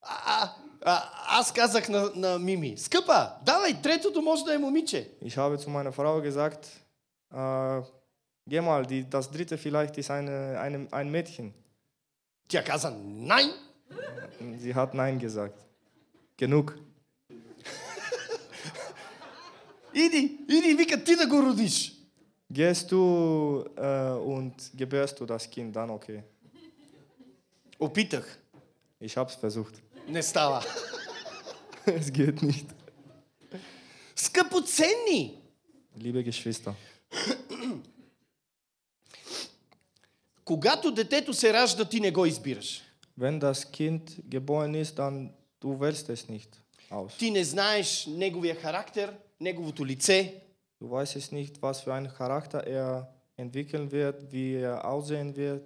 А, 0.00 0.48
а, 0.84 0.94
аз 1.36 1.52
казах 1.52 1.88
на, 1.88 2.10
на 2.14 2.38
Мими, 2.38 2.78
скъпа, 2.78 3.30
давай, 3.44 3.82
третото 3.82 4.22
може 4.22 4.44
да 4.44 4.54
е 4.54 4.58
момиче. 4.58 5.10
Ich 5.24 5.36
habe 5.36 5.56
zu 5.58 5.70
meiner 5.70 5.92
Frau 5.92 6.20
gesagt, 6.20 6.66
äh, 7.34 7.82
geh 8.50 8.60
mal, 8.60 8.82
die, 8.86 9.08
das 9.10 9.30
dritte 9.30 9.56
vielleicht 9.58 9.94
ist 9.98 10.10
eine, 10.10 10.58
eine, 10.64 10.88
ein 10.92 11.10
Mädchen. 11.10 11.52
Тя 12.48 12.64
каза, 12.64 12.90
най. 13.04 13.44
Sie 14.62 14.74
hat 14.74 14.94
Nein 14.94 15.18
gesagt. 15.18 15.58
Genug. 16.36 16.72
Иди, 19.94 20.38
иди, 20.48 20.74
вика 20.74 21.04
ти 21.04 21.16
да 21.16 21.26
го 21.26 21.42
родиш. 21.42 21.92
Gehst 22.52 22.92
du 22.92 23.64
äh, 23.76 24.12
und 24.34 24.54
gebärst 24.74 25.20
du 25.20 25.24
das 25.26 25.48
Kind, 25.50 25.74
dann 25.76 25.90
okay. 25.90 26.22
Опитах. 27.80 28.26
Ich 29.00 29.16
habe 29.16 29.30
es 29.30 29.36
versucht. 29.36 29.74
Не 30.08 30.22
става. 30.22 30.62
es 31.86 32.10
geht 32.12 32.42
nicht. 32.42 32.66
Скъпоценни! 34.16 35.38
Liebe 35.98 36.22
Geschwister, 36.30 36.72
Когато 40.44 40.90
детето 40.90 41.34
се 41.34 41.52
ражда, 41.52 41.84
ти 41.88 42.00
не 42.00 42.10
го 42.10 42.26
избираш. 42.26 42.82
wenn 43.20 43.40
das 43.40 43.70
Kind 43.70 44.02
geboren 44.30 44.74
ist, 44.84 44.94
dann 44.98 45.30
du 45.62 45.68
wählst 45.80 46.08
es 46.08 46.28
nicht. 46.28 46.48
aus. 46.90 47.18
Ти 47.18 47.30
не 47.30 47.44
знаеш 47.44 48.06
неговия 48.06 48.54
характер, 48.54 49.14
неговото 49.40 49.84
лице. 49.84 50.34
Du 50.80 50.90
weißt 50.90 51.16
es 51.16 51.30
nicht, 51.32 51.62
was 51.62 51.80
für 51.84 51.94
einen 51.94 52.10
Charakter 52.18 52.60
er 52.66 53.06
entwickeln 53.36 53.86
wird, 53.92 54.16
wie 54.32 54.54
er 54.68 54.84
aussehen 54.92 55.36
wird. 55.36 55.62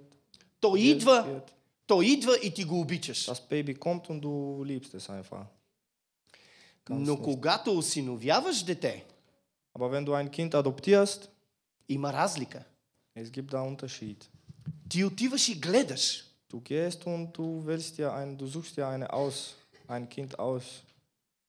Той 0.60 0.80
wird- 0.80 0.96
идва, 1.02 1.24
wird. 1.26 1.52
той 1.86 2.04
идва 2.06 2.36
и 2.42 2.54
ти 2.54 2.64
го 2.64 2.80
обичаш. 2.80 3.26
Das 3.26 3.40
Baby 3.50 3.74
kommt 3.74 4.10
und 4.10 4.20
du 4.24 4.64
liebst 4.64 4.94
es 4.94 5.08
einfach. 5.10 5.46
Но 6.89 7.21
когато 7.21 7.77
осиновяваш 7.77 8.63
дете, 8.63 9.05
Aber 9.73 9.91
wenn 9.91 10.05
du 10.05 10.13
ein 10.13 10.29
Kind 10.31 10.53
adoptierst, 10.53 11.29
има 11.89 12.11
разлика. 12.13 12.63
es 13.15 13.31
gibt 13.31 13.53
da 13.53 13.61
Unterschied. 13.61 14.25
Ти 14.89 15.03
отиваш 15.05 15.49
и 15.49 15.55
гледаш. 15.61 16.25
Du 16.49 16.59
gehst 16.59 17.05
und 17.05 17.31
du 17.37 17.65
wählst 17.65 17.97
dir 17.97 18.11
ein, 18.13 18.37
du 18.37 18.45
suchst 18.47 18.75
dir 18.75 18.87
eine 18.87 19.13
aus, 19.13 19.55
ein 19.87 20.09
Kind 20.09 20.37
aus. 20.39 20.83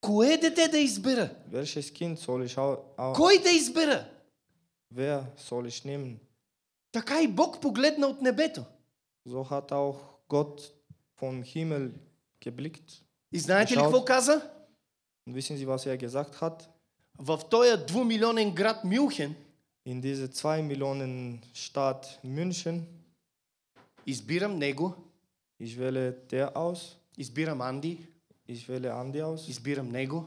Кое 0.01 0.37
дете 0.37 0.69
да 0.69 0.79
избера? 0.85 1.31
Welches 1.51 1.93
Kind 1.93 2.19
soll 2.19 2.45
ich 2.45 2.57
au, 2.59 2.77
Кой 3.15 3.39
да 3.39 3.51
избера? 3.51 4.07
wer 4.95 5.27
soll 5.37 5.67
ich 5.67 5.85
nehmen? 5.85 6.21
Така 6.93 7.21
и 7.21 7.29
Бог 7.29 7.61
погледна 7.61 8.07
от 8.07 8.23
небето. 8.23 8.65
So 9.27 9.51
hat 9.51 9.73
auch 9.73 9.99
Gott 10.29 10.73
vom 11.21 11.43
Himmel 11.43 11.91
geblickt. 12.41 13.03
И 13.33 13.39
знаете 13.39 13.75
ли 13.77 13.81
какво 13.81 14.05
каза? 14.05 14.51
Und 15.26 15.36
wissen 15.36 15.58
Sie, 15.58 15.68
was 15.68 15.86
er 15.86 15.98
gesagt 15.98 16.42
hat? 16.42 16.68
В 17.20 17.38
този 17.50 17.86
двумилионен 17.86 18.54
град 18.54 18.84
Мюнхен 18.84 19.36
In 19.86 20.02
diese 20.02 20.30
2 20.30 20.62
Millionen 20.64 21.42
Stadt 21.54 22.20
München, 22.24 22.86
избирам 24.06 24.60
него, 24.60 24.96
ich 25.58 25.78
wähle 25.80 26.12
der 26.30 26.56
aus, 26.58 26.98
избирам 27.16 27.62
Анди, 27.62 28.06
ich 28.46 28.68
wähle 28.68 28.94
Andi 28.94 29.22
aus, 29.22 29.48
избирам 29.48 29.90
него. 29.90 30.26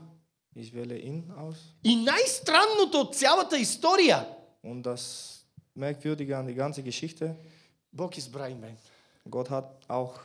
ich 0.54 0.72
wähle 0.74 0.96
ihn 0.98 1.30
aus. 1.36 1.56
И 1.84 1.96
най-странното 1.96 3.00
от 3.00 3.14
цялата 3.16 3.58
история, 3.58 4.26
Und 4.62 4.82
das 4.86 5.44
Merkwürdige 5.76 6.36
an 6.36 6.46
der 6.46 6.54
ganzen 6.54 6.82
Geschichte, 6.84 7.36
Бог 7.92 8.16
избра 8.16 8.48
и 8.48 8.54
мен. 8.54 8.76
Gott 9.28 9.50
hat 9.50 9.68
auch 9.88 10.18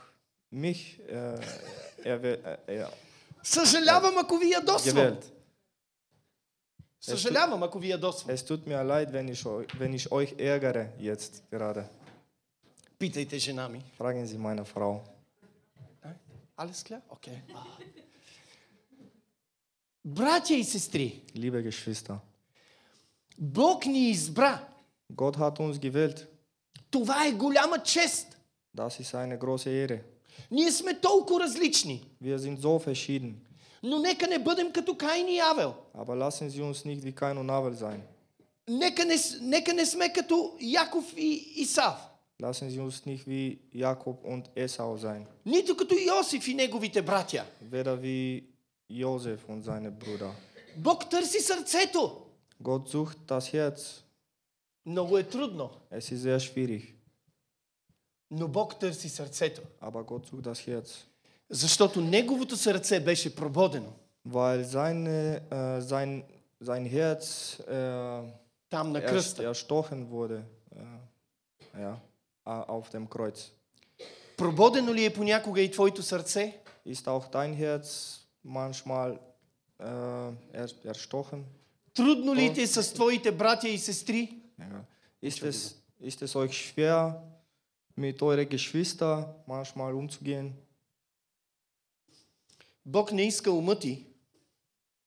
mich 0.50 0.98
äh, 1.08 1.38
erwäh- 2.04 2.42
äh, 2.42 2.58
er 2.78 2.92
Съжалявам, 3.42 4.18
ако 4.18 4.36
ви 4.38 4.50
ядосвам. 4.50 4.94
gewählt. 4.96 5.24
Съжалявам, 7.00 7.62
ако 7.62 7.78
ви 7.78 7.88
ядосвам. 7.88 8.36
Es 8.36 8.42
tut 8.42 8.66
mir 8.66 8.82
leid, 8.84 9.10
wenn 9.10 9.28
ich, 9.28 9.44
eu- 9.44 9.66
wenn 9.78 9.94
ich 9.94 10.10
euch 10.10 10.34
ärgere 10.38 10.88
jetzt 11.00 11.42
gerade. 11.52 11.84
Питайте 12.98 13.38
жена 13.38 13.68
ми. 13.68 13.82
Fragen 13.98 14.26
Sie 14.26 14.38
meine 14.38 14.64
Frau. 14.64 15.00
Alles 16.56 16.82
klar? 16.82 17.00
Окей. 17.10 17.42
Братя 20.04 20.54
и 20.54 20.64
сестри, 20.64 21.22
Liebe 21.34 21.62
Geschwister, 21.62 22.18
Бог 23.38 23.84
ни 23.86 24.10
избра. 24.12 24.68
Gott 25.12 25.36
hat 25.36 25.58
uns 25.58 25.78
gewählt. 25.78 26.26
Това 26.90 27.26
е 27.26 27.32
голяма 27.32 27.82
чест. 27.82 28.26
Das 28.76 29.00
ist 29.00 29.14
eine 29.14 29.38
große 29.38 29.70
Ehre. 29.70 30.00
Ние 30.50 30.72
сме 30.72 31.00
толкова 31.00 31.40
различни. 31.40 32.04
Wir 32.22 32.36
sind 32.38 32.58
so 32.58 32.78
verschieden. 32.78 33.32
Но 33.82 33.98
нека 33.98 34.26
не 34.26 34.38
бъдем 34.38 34.72
като 34.72 34.96
Каин 34.96 35.28
и 35.28 35.38
Авел. 35.40 35.74
Aber 35.94 36.14
lassen 36.16 36.50
Sie 36.50 36.62
uns 36.62 36.84
nicht 36.84 37.02
wie 37.04 37.12
Kain 37.14 37.38
und 37.38 37.50
Abel 37.50 37.74
sein. 37.74 38.00
Нека 38.68 39.04
не, 39.04 39.18
с- 39.18 39.38
нека 39.40 39.72
не 39.74 39.86
сме 39.86 40.12
като 40.12 40.56
Яков 40.60 41.14
и 41.16 41.52
Исав. 41.56 41.96
Lassen 42.42 42.68
Sie 42.70 42.80
uns 42.80 43.06
nicht 43.06 43.26
wie 43.26 43.58
Jakob 43.74 44.16
und 44.24 44.44
Esau 44.56 44.96
sein. 44.98 45.26
Нито 45.46 45.76
като 45.76 45.94
Йосиф 45.94 46.48
и 46.48 46.54
неговите 46.54 47.02
братя. 47.02 47.44
Weder 47.70 47.96
wie 48.02 48.44
Josef 48.90 49.38
und 49.48 49.62
seine 49.64 49.90
Brüder. 49.90 50.30
Бог 50.76 51.10
търси 51.10 51.40
сърцето. 51.40 52.22
Gott 52.62 52.88
sucht 52.88 53.18
das 53.28 53.52
Herz. 53.54 54.02
Много 54.86 55.18
е 55.18 55.22
трудно, 55.22 55.70
Es 55.92 56.12
ist 56.12 56.22
sehr 56.22 56.38
schwierig. 56.40 56.82
но 58.30 58.48
Бог 58.48 58.78
търси 58.78 59.08
сърцето. 59.08 59.62
Aber 59.82 60.02
Gott 60.04 60.26
sucht 60.26 60.40
das 60.42 60.68
Herz. 60.68 61.04
Защото 61.50 62.00
неговото 62.00 62.56
сърце 62.56 63.00
беше 63.04 63.34
прободено. 63.36 63.92
Weil 64.28 64.64
seine, 64.64 65.40
äh, 65.50 65.80
sein, 65.80 66.22
sein 66.64 66.84
Herz 66.86 67.24
äh, 67.60 68.30
Там 68.70 68.92
на 68.92 68.98
erst 69.00 69.08
кръста. 69.08 69.42
erstochen 69.54 70.10
wurde 70.10 70.42
äh, 70.76 71.80
ja, 71.80 72.00
a- 72.44 72.64
auf 72.68 72.90
dem 72.90 73.06
Kreuz. 73.08 73.50
Прободено 74.36 74.94
ли 74.94 75.04
е 75.04 75.12
понякога 75.14 75.60
и 75.60 75.70
твоето 75.70 76.02
сърце? 76.02 76.60
Ist 76.88 77.06
auch 77.08 77.26
dein 77.30 77.54
Herz 77.54 77.86
manchmal 78.46 79.18
äh, 79.80 80.32
er, 80.54 80.68
erstochen? 80.94 81.42
Трудно 81.94 82.34
ли 82.34 82.54
ти 82.54 82.62
е 82.62 82.66
с 82.66 82.94
твоите 82.94 83.32
братя 83.32 83.68
и 83.68 83.78
сестри? 83.78 84.38
Ja. 84.60 84.84
Ist, 85.22 85.42
es, 85.42 85.58
ist 86.02 86.22
es 86.22 86.34
euch 86.36 86.54
schwer, 86.66 87.14
mit 87.96 88.22
euren 88.22 88.48
Geschwistern 88.48 89.34
manchmal 89.46 89.94
umzugehen? 89.94 90.54
Бог 92.84 93.12
не 93.12 93.26
иска 93.26 93.50
ума 93.50 93.74
ти. 93.74 94.06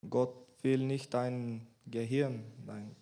Gott 0.03 0.33
will 0.63 0.85
nicht 0.85 1.13
dein 1.13 1.61
Gehirn, 1.89 2.43
dein, 2.65 2.95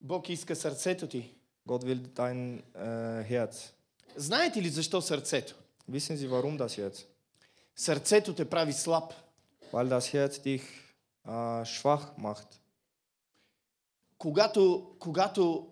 Бог 0.00 0.28
иска 0.28 0.56
сърцето 0.56 1.08
ти. 1.08 1.34
Gott 1.66 1.84
will 1.84 2.06
dein 2.14 2.62
äh, 2.74 3.22
Herz. 3.22 3.72
Знаете 4.16 4.62
ли 4.62 4.68
защо 4.68 5.02
сърцето? 5.02 5.54
Wissen 5.90 6.16
Sie, 6.16 6.28
warum 6.28 6.58
das 6.58 6.78
jetzt? 6.78 7.06
Сърцето 7.76 8.34
те 8.34 8.44
прави 8.44 8.72
слаб. 8.72 9.14
Weil 9.72 9.88
das 9.88 10.12
Herz 10.12 10.42
dich 10.42 10.64
äh, 11.26 11.64
schwach 11.64 12.18
macht. 12.18 12.60
Когато, 14.18 14.96
когато 14.98 15.68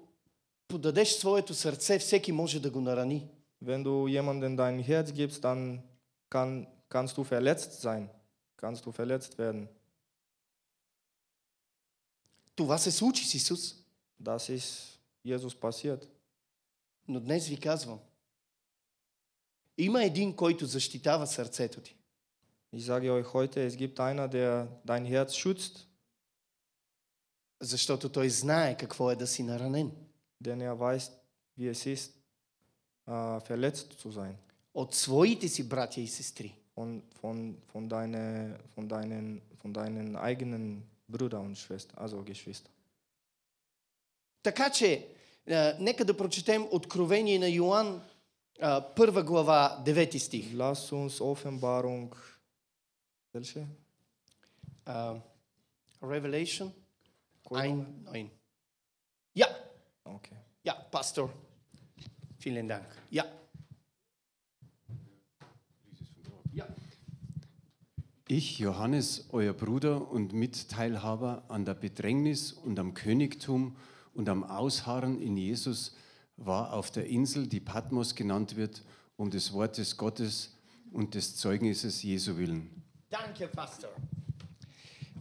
подадеш 0.69 1.09
своето 1.09 1.53
сърце, 1.53 1.99
всеки 1.99 2.31
може 2.31 2.59
да 2.59 2.69
го 2.69 2.81
нарани. 2.81 3.27
Wenn 3.63 3.83
du 3.83 4.07
jemandem 4.07 4.55
dein 4.55 4.79
Herz 4.89 5.11
gibst, 5.11 5.41
dann 5.43 5.61
kann, 6.29 6.67
kannst 6.89 7.15
du 7.17 7.23
verletzt 7.23 7.71
sein. 7.81 8.03
Kannst 8.61 8.85
du 8.85 8.91
verletzt 8.91 9.37
werden. 9.37 9.67
Това 12.55 12.77
се 12.77 12.91
случи 12.91 13.25
с 13.25 13.33
Исус. 13.33 13.75
Das 14.23 14.49
ist 14.57 14.99
Jesus 15.25 15.59
passiert. 15.59 16.07
Но 17.07 17.19
днес 17.19 17.47
ви 17.47 17.59
казвам, 17.59 17.99
има 19.77 20.03
един, 20.03 20.35
който 20.35 20.65
защитава 20.65 21.25
сърцето 21.25 21.81
ти. 21.81 21.95
Ich 22.75 22.85
sage 22.85 23.09
euch 23.09 23.25
heute, 23.33 23.67
es 23.67 23.75
gibt 23.75 23.99
einer, 23.99 24.27
der 24.27 24.67
dein 24.85 25.05
Herz 25.05 25.31
schützt, 25.31 25.85
Защото 27.61 28.09
той 28.09 28.29
знае 28.29 28.77
какво 28.77 29.11
е 29.11 29.15
да 29.15 29.27
си 29.27 29.43
наранен. 29.43 29.91
denn 30.38 30.60
er 30.60 30.78
weiß, 30.78 31.12
wie 31.56 31.68
es 31.68 31.86
ist, 31.86 32.12
äh, 33.06 33.40
verletzt 33.40 33.92
zu 33.98 34.10
sein. 34.10 34.36
От 34.74 34.94
своите 34.94 35.48
си 35.48 35.62
братя 35.62 36.00
и 36.00 36.06
сестри. 36.06 36.52
Von, 36.76 37.02
von, 37.20 37.56
von, 37.72 37.88
deine, 37.88 38.58
von, 38.74 38.88
deinen, 38.88 39.40
von 39.62 39.72
deinen 39.72 40.16
eigenen 40.16 40.82
Brüdern 41.06 41.46
und 41.46 41.58
Schwestern, 41.58 41.98
also 41.98 42.22
Geschwistern. 42.24 42.72
Така 44.42 44.70
че, 44.70 45.08
а, 45.50 45.76
нека 45.80 46.04
да 46.04 46.16
прочетем 46.16 46.68
Откровение 46.70 47.38
на 47.38 47.48
Йоанн, 47.48 48.02
а, 48.60 48.94
първа 48.94 49.22
глава, 49.22 49.82
9 49.86 50.18
стих. 50.18 50.52
Lass 50.52 50.92
uns 50.92 51.20
Offenbarung, 51.20 52.16
welche? 53.34 53.66
А, 54.84 55.14
Revelation 56.02 56.70
Кой 57.44 57.60
1, 57.60 57.76
номер? 58.04 58.12
9. 58.12 58.30
Ja, 59.34 59.46
Okay. 60.08 60.36
ja, 60.64 60.74
Pastor. 60.90 61.30
Vielen 62.38 62.68
Dank. 62.68 62.86
Ja. 63.10 63.24
Ja. 66.52 66.66
Ich, 68.28 68.58
Johannes, 68.58 69.26
euer 69.32 69.52
Bruder 69.52 70.10
und 70.10 70.32
Mitteilhaber 70.32 71.44
an 71.48 71.64
der 71.64 71.74
Bedrängnis 71.74 72.52
und 72.52 72.78
am 72.78 72.94
Königtum 72.94 73.76
und 74.14 74.28
am 74.28 74.44
Ausharren 74.44 75.20
in 75.20 75.36
Jesus, 75.36 75.96
war 76.36 76.72
auf 76.72 76.90
der 76.90 77.06
Insel, 77.06 77.46
die 77.46 77.60
Patmos 77.60 78.14
genannt 78.14 78.56
wird, 78.56 78.82
um 79.16 79.30
des 79.30 79.52
Wortes 79.52 79.96
Gottes 79.96 80.56
und 80.92 81.14
des 81.14 81.36
Zeugnisses 81.36 82.02
Jesu 82.02 82.36
willen. 82.36 82.70
Danke, 83.10 83.48
Pastor. 83.48 83.90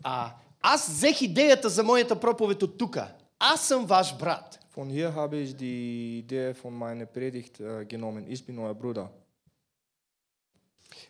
А, 0.04 0.36
аз 0.62 0.88
взех 0.89 1.22
идеята 1.22 1.70
за 1.70 1.84
моята 1.84 2.20
проповед 2.20 2.63
от 2.63 2.78
тук. 2.78 2.98
Аз 3.39 3.68
съм 3.68 3.86
ваш 3.86 4.18
брат. 4.18 4.57
Von 4.79 4.91
hier 4.91 5.12
habe 5.12 5.38
ich 5.38 5.57
die 5.57 6.21
Idee 6.21 6.55
von 6.55 6.73
meiner 6.73 7.05
Predigt 7.07 7.59
äh, 7.59 7.85
genommen. 7.85 8.31
Ich 8.31 8.47
bin 8.47 8.61
euer 8.61 8.75
Bruder. 8.75 9.11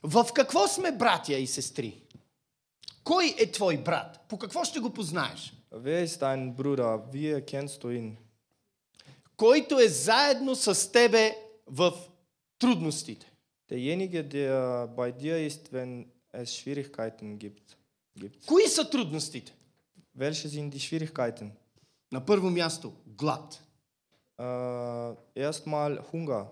В 0.02 0.32
какво 0.34 0.66
сме 0.68 0.92
братя 0.92 1.34
и 1.34 1.46
сестри? 1.46 2.02
Кой 3.04 3.34
е 3.38 3.50
твой 3.50 3.76
брат? 3.76 4.20
По 4.28 4.38
какво 4.38 4.64
ще 4.64 4.80
го 4.80 4.90
познаеш? 4.90 5.54
Wer 5.72 6.04
ist 6.04 6.22
dein 6.22 6.54
Bruder? 6.56 7.12
Wie 7.12 7.40
erkennst 7.40 7.82
du 7.82 7.88
ihn? 7.88 8.16
Който 9.36 9.78
е 9.78 9.88
заедно 9.88 10.56
с 10.56 10.92
тебе 10.92 11.36
в 11.66 11.92
трудностите. 12.58 13.32
Derjenige, 13.70 14.22
der 14.22 14.86
bei 14.96 15.12
dir 15.12 15.46
ist, 15.48 15.72
wenn 15.72 16.06
es 16.32 16.56
Schwierigkeiten 16.56 17.38
gibt. 17.38 17.76
gibt. 18.18 18.46
Кои 18.46 18.68
са 18.68 18.90
трудностите? 18.90 19.54
Welche 20.18 20.48
sind 20.48 20.70
die 20.74 20.80
Schwierigkeiten? 20.80 21.52
На 22.11 22.25
първо 22.25 22.49
място, 22.49 22.93
глад. 23.07 23.63
Äh, 24.37 25.15
erstmal 25.35 25.99
Hunger. 26.11 26.45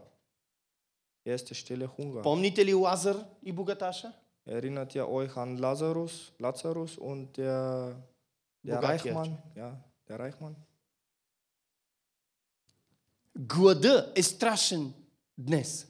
Erste 1.25 1.53
Stelle 1.53 1.87
Hunger. 1.97 2.23
Помните 2.23 2.65
ли 2.65 2.73
Лазар 2.73 3.25
и 3.43 3.51
богаташа? 3.51 4.13
Erinnert 4.45 4.95
ihr 4.95 5.07
euch 5.07 5.37
an 5.37 5.57
Lazarus, 5.57 6.33
Lazarus 6.39 6.97
und 6.97 7.37
der, 7.37 7.95
der 8.63 8.75
Bogatier. 8.75 9.13
Reichmann? 9.15 9.37
Ja, 9.55 9.77
der 10.07 10.19
Reichmann. 10.19 10.55
Глада 13.37 14.13
е 14.15 14.23
страшен 14.23 14.93
днес. 15.37 15.87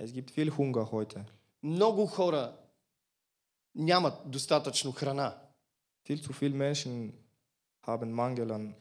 Es 0.00 0.12
gibt 0.12 0.30
viel 0.30 0.50
Hunger 0.50 0.84
heute. 0.92 1.24
Много 1.62 2.06
хора 2.06 2.56
нямат 3.74 4.30
достатъчно 4.30 4.92
храна. 4.92 5.38
Viel 6.08 6.18
zu 6.18 6.32
viele 6.32 6.56
Menschen 6.56 7.12
haben 7.86 8.12
Mangel 8.12 8.50
an, 8.52 8.74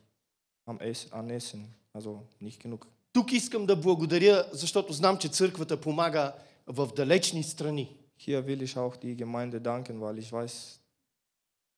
am 0.66 0.78
Ess, 0.80 1.08
an 1.12 1.30
Essen, 1.30 1.68
also 1.94 2.24
nicht 2.42 2.60
genug. 2.62 2.88
Тук 3.14 3.32
искам 3.32 3.66
да 3.66 3.76
благодаря, 3.76 4.50
защото 4.52 4.94
знам, 4.94 5.18
че 5.18 5.30
църквата 5.30 5.82
помага 5.82 6.34
в 6.68 6.90
далечни 6.96 7.44
страни. 7.44 7.98
Hier 8.20 8.46
will 8.46 8.62
ich 8.62 8.78
auch 8.78 8.96
die 8.98 9.16
Gemeinde 9.16 9.60
danken, 9.62 10.00
weil 10.00 10.18
ich 10.20 10.32
weiß, 10.32 10.80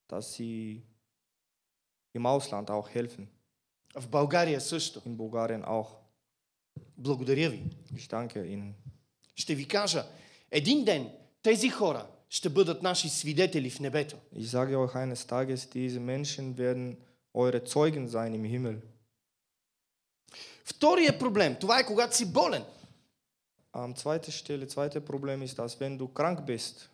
dass 0.09 0.25
sie 0.35 0.81
im 2.13 2.25
Ausland 2.25 2.69
auch 2.69 2.89
helfen. 2.95 3.27
В 3.95 4.07
България 4.07 4.61
също. 4.61 4.99
In 4.99 5.17
Bulgarien 5.17 5.63
auch. 5.65 5.89
Благодаря 6.97 7.49
ви. 7.49 7.63
Ich 7.95 8.09
danke 8.09 8.45
ihnen. 8.45 8.73
Ще 9.35 9.55
ви 9.55 9.67
кажа, 9.67 10.05
един 10.51 10.85
ден 10.85 11.09
тези 11.41 11.69
хора 11.69 12.07
ще 12.29 12.49
бъдат 12.49 12.83
наши 12.83 13.09
свидетели 13.09 13.69
в 13.69 13.79
небето. 13.79 14.17
Ich 14.35 14.45
sage 14.45 14.75
euch 14.75 14.95
eines 14.95 15.27
Tages, 15.27 15.69
diese 15.69 15.99
Menschen 15.99 16.57
werden 16.57 16.97
eure 17.37 17.61
Zeugen 17.65 18.07
sein 18.07 18.33
im 18.33 18.45
Himmel. 18.45 18.81
Втория 20.65 21.19
проблем, 21.19 21.55
това 21.59 21.79
е 21.79 21.85
когато 21.85 22.15
си 22.15 22.33
болен. 22.33 22.63
Am 23.73 23.93
zweiten 23.93 24.31
Stelle, 24.31 24.67
zweite 24.67 24.99
Problem 25.01 25.41
ist, 25.41 25.57
dass 25.57 25.79
wenn 25.79 25.97
du 25.97 26.07
krank 26.07 26.39
bist, 26.45 26.89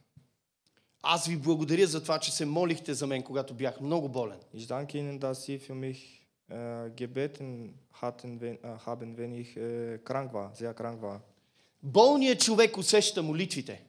Аз 1.03 1.27
ви 1.27 1.38
благодаря 1.38 1.88
за 1.88 2.01
това, 2.01 2.19
че 2.19 2.32
се 2.32 2.45
молихте 2.45 2.93
за 2.93 3.08
мен, 3.08 3.23
когато 3.23 3.53
бях 3.53 3.82
много 3.82 4.10
болен. 4.10 4.38
ich 4.53 4.67
danke 4.67 4.97
Ihnen, 4.97 5.19
dass 5.19 5.45
Sie 5.45 5.60
für 5.60 5.75
mich 5.75 5.99
äh, 6.49 6.89
gebeten 6.95 7.73
hatten, 8.01 8.41
wenn, 8.41 8.58
äh, 8.63 8.77
haben, 8.86 9.17
wenn 9.17 9.34
ich 9.34 9.55
äh, 9.58 9.99
krank 10.03 10.34
war, 10.34 10.53
sehr 10.55 10.73
krank 10.73 11.01
war. 11.01 11.21
Болният 11.82 12.39
човек 12.41 12.77
усеща 12.77 13.21
молитвите. 13.21 13.82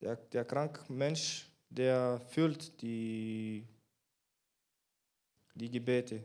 Der, 0.00 0.16
der 0.32 0.44
kranke 0.44 0.80
Mensch, 0.88 1.46
der 1.70 2.20
fühlt 2.30 2.80
die, 2.82 3.64
die 5.55 5.69
Gebete. 5.69 6.23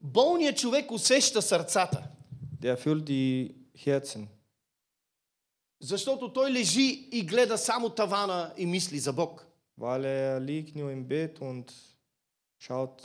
Болният 0.00 0.56
човек 0.56 0.90
усеща 0.90 1.42
сърцата. 1.42 2.02
Der 2.62 2.76
fühlt 2.76 3.04
die 3.04 3.54
Herzen. 3.74 4.26
Защото 5.80 6.32
той 6.32 6.52
лежи 6.52 7.08
и 7.12 7.26
гледа 7.26 7.58
само 7.58 7.90
тавана 7.90 8.52
и 8.56 8.66
мисли 8.66 8.98
за 8.98 9.12
Бог. 9.12 9.46
Weil 9.78 10.04
er 10.04 10.40
liegt 10.40 10.74
nur 10.74 10.90
im 10.90 11.04
Bett 11.06 11.40
und 11.40 11.72
schaut 12.58 12.96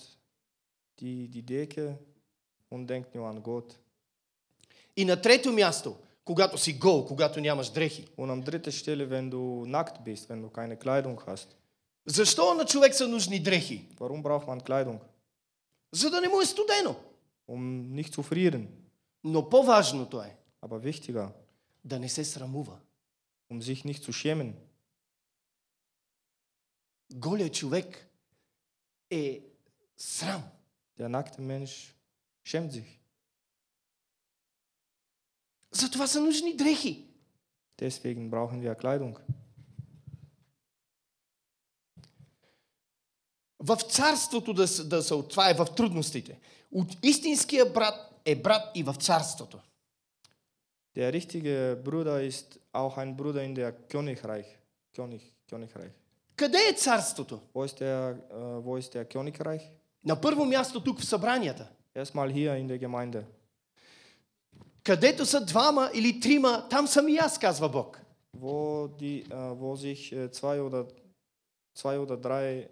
die, 1.00 1.28
die 1.28 1.46
Decke 1.46 1.98
und 2.72 2.88
denkt 2.88 3.14
nur 3.16 3.28
an 3.28 3.42
Gott. 3.44 3.78
И 4.96 5.06
на 5.06 5.22
трето 5.22 5.52
място, 5.52 5.96
когато 6.26 6.58
си 6.58 6.74
гол, 6.74 7.06
когато 7.06 7.40
нямаш 7.40 7.70
дрехи. 7.70 8.08
Und 8.18 8.32
am 8.32 8.44
dritten 8.44 8.72
Stelle, 8.72 9.10
wenn 9.10 9.30
du 9.30 9.66
nackt 9.66 10.04
bist, 10.06 10.30
wenn 10.30 10.42
du 10.42 10.50
keine 10.50 10.78
Kleidung 10.78 11.20
hast. 11.28 11.56
Защо 12.06 12.54
на 12.54 12.66
човек 12.66 12.96
са 12.96 13.08
нужни 13.08 13.40
дрехи? 13.40 13.86
Warum 14.00 14.24
braucht 14.24 14.48
man 14.48 14.62
Kleidung? 14.62 15.00
За 15.93 16.11
да 16.11 16.21
не 16.21 16.29
му 16.29 16.41
е 16.41 16.47
студено. 16.47 16.97
Um 17.49 17.95
nicht 18.03 18.15
zu 18.15 18.23
frieren. 18.23 18.67
Но 19.25 19.49
по-важното 19.49 20.23
е 20.23 20.37
Aber 20.63 20.93
wichtiger, 20.93 21.29
да 21.85 21.99
не 21.99 22.09
се 22.09 22.25
срамува. 22.25 22.79
um 23.53 23.61
sich 23.63 23.85
nicht 23.85 24.03
zu 24.05 24.13
schämen. 24.13 24.53
Голият 27.15 27.55
човек 27.55 28.09
е 29.11 29.43
срам. 29.97 30.43
Der 30.99 31.09
nackte 31.09 31.41
Mensch 31.41 31.95
schämt 32.45 32.73
sich. 32.73 32.99
Затова 35.71 36.07
са 36.07 36.21
нужни 36.21 36.57
дрехи. 36.57 37.05
Deswegen 37.81 38.31
brauchen 38.31 38.63
wir 38.63 38.75
Kleidung. 38.75 39.17
В 43.63 43.77
царството 43.77 44.53
да, 44.55 44.69
са- 44.69 44.85
да 44.85 45.03
са, 45.03 45.17
от- 45.17 45.31
това 45.31 45.51
е 45.51 45.55
в 45.55 45.67
трудностите. 45.77 46.39
От 46.73 46.89
истинския 47.03 47.73
брат 47.73 47.95
е 48.25 48.37
брат 48.37 48.63
и 48.75 48.83
в 48.83 48.95
царството. 48.95 49.59
Der 50.97 51.13
richtige 51.13 51.77
Bruder 51.83 52.19
ist 52.31 52.59
auch 52.73 52.97
ein 52.99 53.15
Bruder 53.17 53.43
in 53.49 53.55
der 53.55 53.73
Königreich. 53.89 54.47
König, 54.97 55.21
Königreich. 55.51 55.91
Къде 56.37 56.59
е 56.59 56.73
царството? 56.73 57.41
Wo 57.55 57.65
ist 57.67 57.79
der, 57.79 58.15
äh, 58.15 58.63
wo 58.65 58.79
ist 58.83 58.93
der 58.95 59.05
Königreich? 59.15 59.63
На 60.05 60.21
първо 60.21 60.45
място 60.45 60.81
тук 60.85 61.01
в 61.01 61.05
събранията. 61.05 61.69
Erstmal 61.97 62.33
hier 62.33 62.55
in 62.63 62.67
der 62.69 62.87
Gemeinde. 62.87 63.25
Където 64.85 65.27
са 65.27 65.45
двама 65.45 65.91
или 65.95 66.21
трима, 66.21 66.67
там 66.71 66.87
съм 66.87 67.09
и 67.09 67.17
аз, 67.17 67.39
казва 67.39 67.69
Бог. 67.69 68.01
Wo, 68.41 68.89
die, 69.01 69.25
äh, 69.29 69.53
wo 69.61 69.77
sich 69.77 70.13
äh, 70.13 70.31
zwei, 70.31 70.61
oder, 70.61 70.83
zwei 71.75 71.97
oder 71.99 72.17
drei 72.29 72.69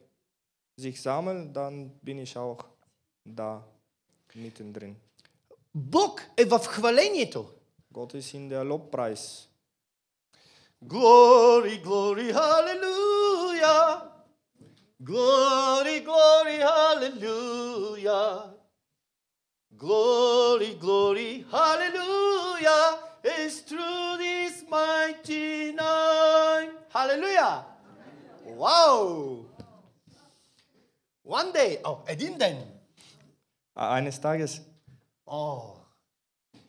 sich 0.77 1.01
sammeln, 1.01 1.53
dann 1.53 1.91
bin 2.03 2.19
ich 2.19 2.37
auch 2.37 2.65
da 3.25 3.63
mittendrin. 4.35 4.97
Бог 5.75 6.21
е 6.37 6.45
в 6.45 6.59
хвалението. 6.59 7.47
Gott 7.93 8.15
ist 8.15 8.35
in 8.35 8.49
der 8.49 8.65
Lobpreis. 8.65 9.49
Glory, 10.87 11.79
glory, 11.79 12.29
hallelujah. 12.31 14.13
Glory, 15.03 16.01
glory, 16.01 16.59
hallelujah. 16.61 18.55
Glory, 19.77 20.75
glory, 20.75 21.45
hallelujah. 21.51 22.99
Is 23.25 23.61
through 23.61 24.19
this 24.19 24.65
mighty 24.69 25.73
name. 25.73 26.71
Hallelujah. 26.91 27.65
Wow. 28.45 29.47
One 31.32 31.54
day, 31.54 31.80
oh, 31.86 32.04
edinden. 32.08 32.58
Eines 33.74 34.20
Tages. 34.20 34.60
Oh, 35.24 35.78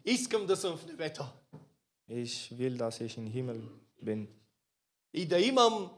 ich 0.04 0.30
komme 0.30 0.46
das 0.46 0.64
auf 0.64 0.86
den 0.86 0.96
Wetter. 0.96 1.34
Ich 2.06 2.56
will, 2.56 2.78
dass 2.78 3.00
ich 3.00 3.18
im 3.18 3.26
Himmel 3.26 3.60
bin. 4.00 4.28
Ich 5.10 5.26
da 5.26 5.36
imam 5.36 5.90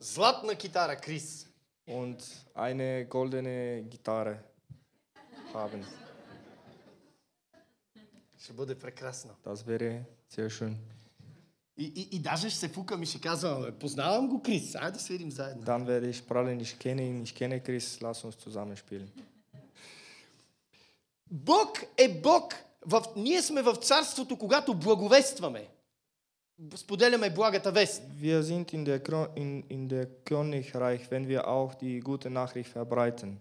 zlatna 0.00 0.54
gitara, 0.54 0.96
Chris. 0.96 1.46
Und 1.84 2.24
eine 2.54 3.06
goldene 3.06 3.84
Gitarre 3.84 4.42
haben. 5.54 5.86
Das 9.44 9.64
wäre 9.64 10.06
sehr 10.26 10.50
schön. 10.50 10.76
И, 11.78 11.84
и, 11.84 12.16
и 12.16 12.18
даже 12.18 12.50
ще 12.50 12.58
се 12.58 12.68
фукам 12.68 13.02
и 13.02 13.06
ще 13.06 13.20
казвам, 13.20 13.62
«Бе, 13.62 13.72
познавам 13.72 14.28
го 14.28 14.42
Крис, 14.42 14.74
айде 14.74 14.90
да 14.90 14.98
свирим 14.98 15.30
заедно. 15.30 15.62
Dann 15.62 15.86
werde 15.86 16.10
ich 16.10 16.26
prallen, 16.26 16.60
ich 16.60 16.78
kenne 16.78 17.02
ihn, 17.02 17.22
ich 17.22 17.34
kenne 17.34 17.60
Chris, 17.60 18.00
lass 18.00 18.24
uns 18.24 18.36
zusammen 18.44 18.76
spielen. 18.76 19.08
Бог 21.30 21.78
е 21.98 22.08
Бог. 22.08 22.54
В, 22.86 23.02
ние 23.16 23.42
сме 23.42 23.62
в 23.62 23.74
царството, 23.76 24.36
когато 24.38 24.74
благовестваме. 24.74 25.68
Споделяме 26.76 27.30
благата 27.30 27.72
вест. 27.72 28.02
Wir 28.20 28.42
sind 28.42 28.72
in 28.72 28.84
der, 28.84 29.00
in, 29.36 29.64
in 29.70 29.88
der 29.88 30.06
Königreich, 30.24 31.10
wenn 31.10 31.28
wir 31.28 31.48
auch 31.48 31.74
die 31.74 32.00
gute 32.00 32.30
Nachricht 32.30 32.72
verbreiten. 32.74 33.36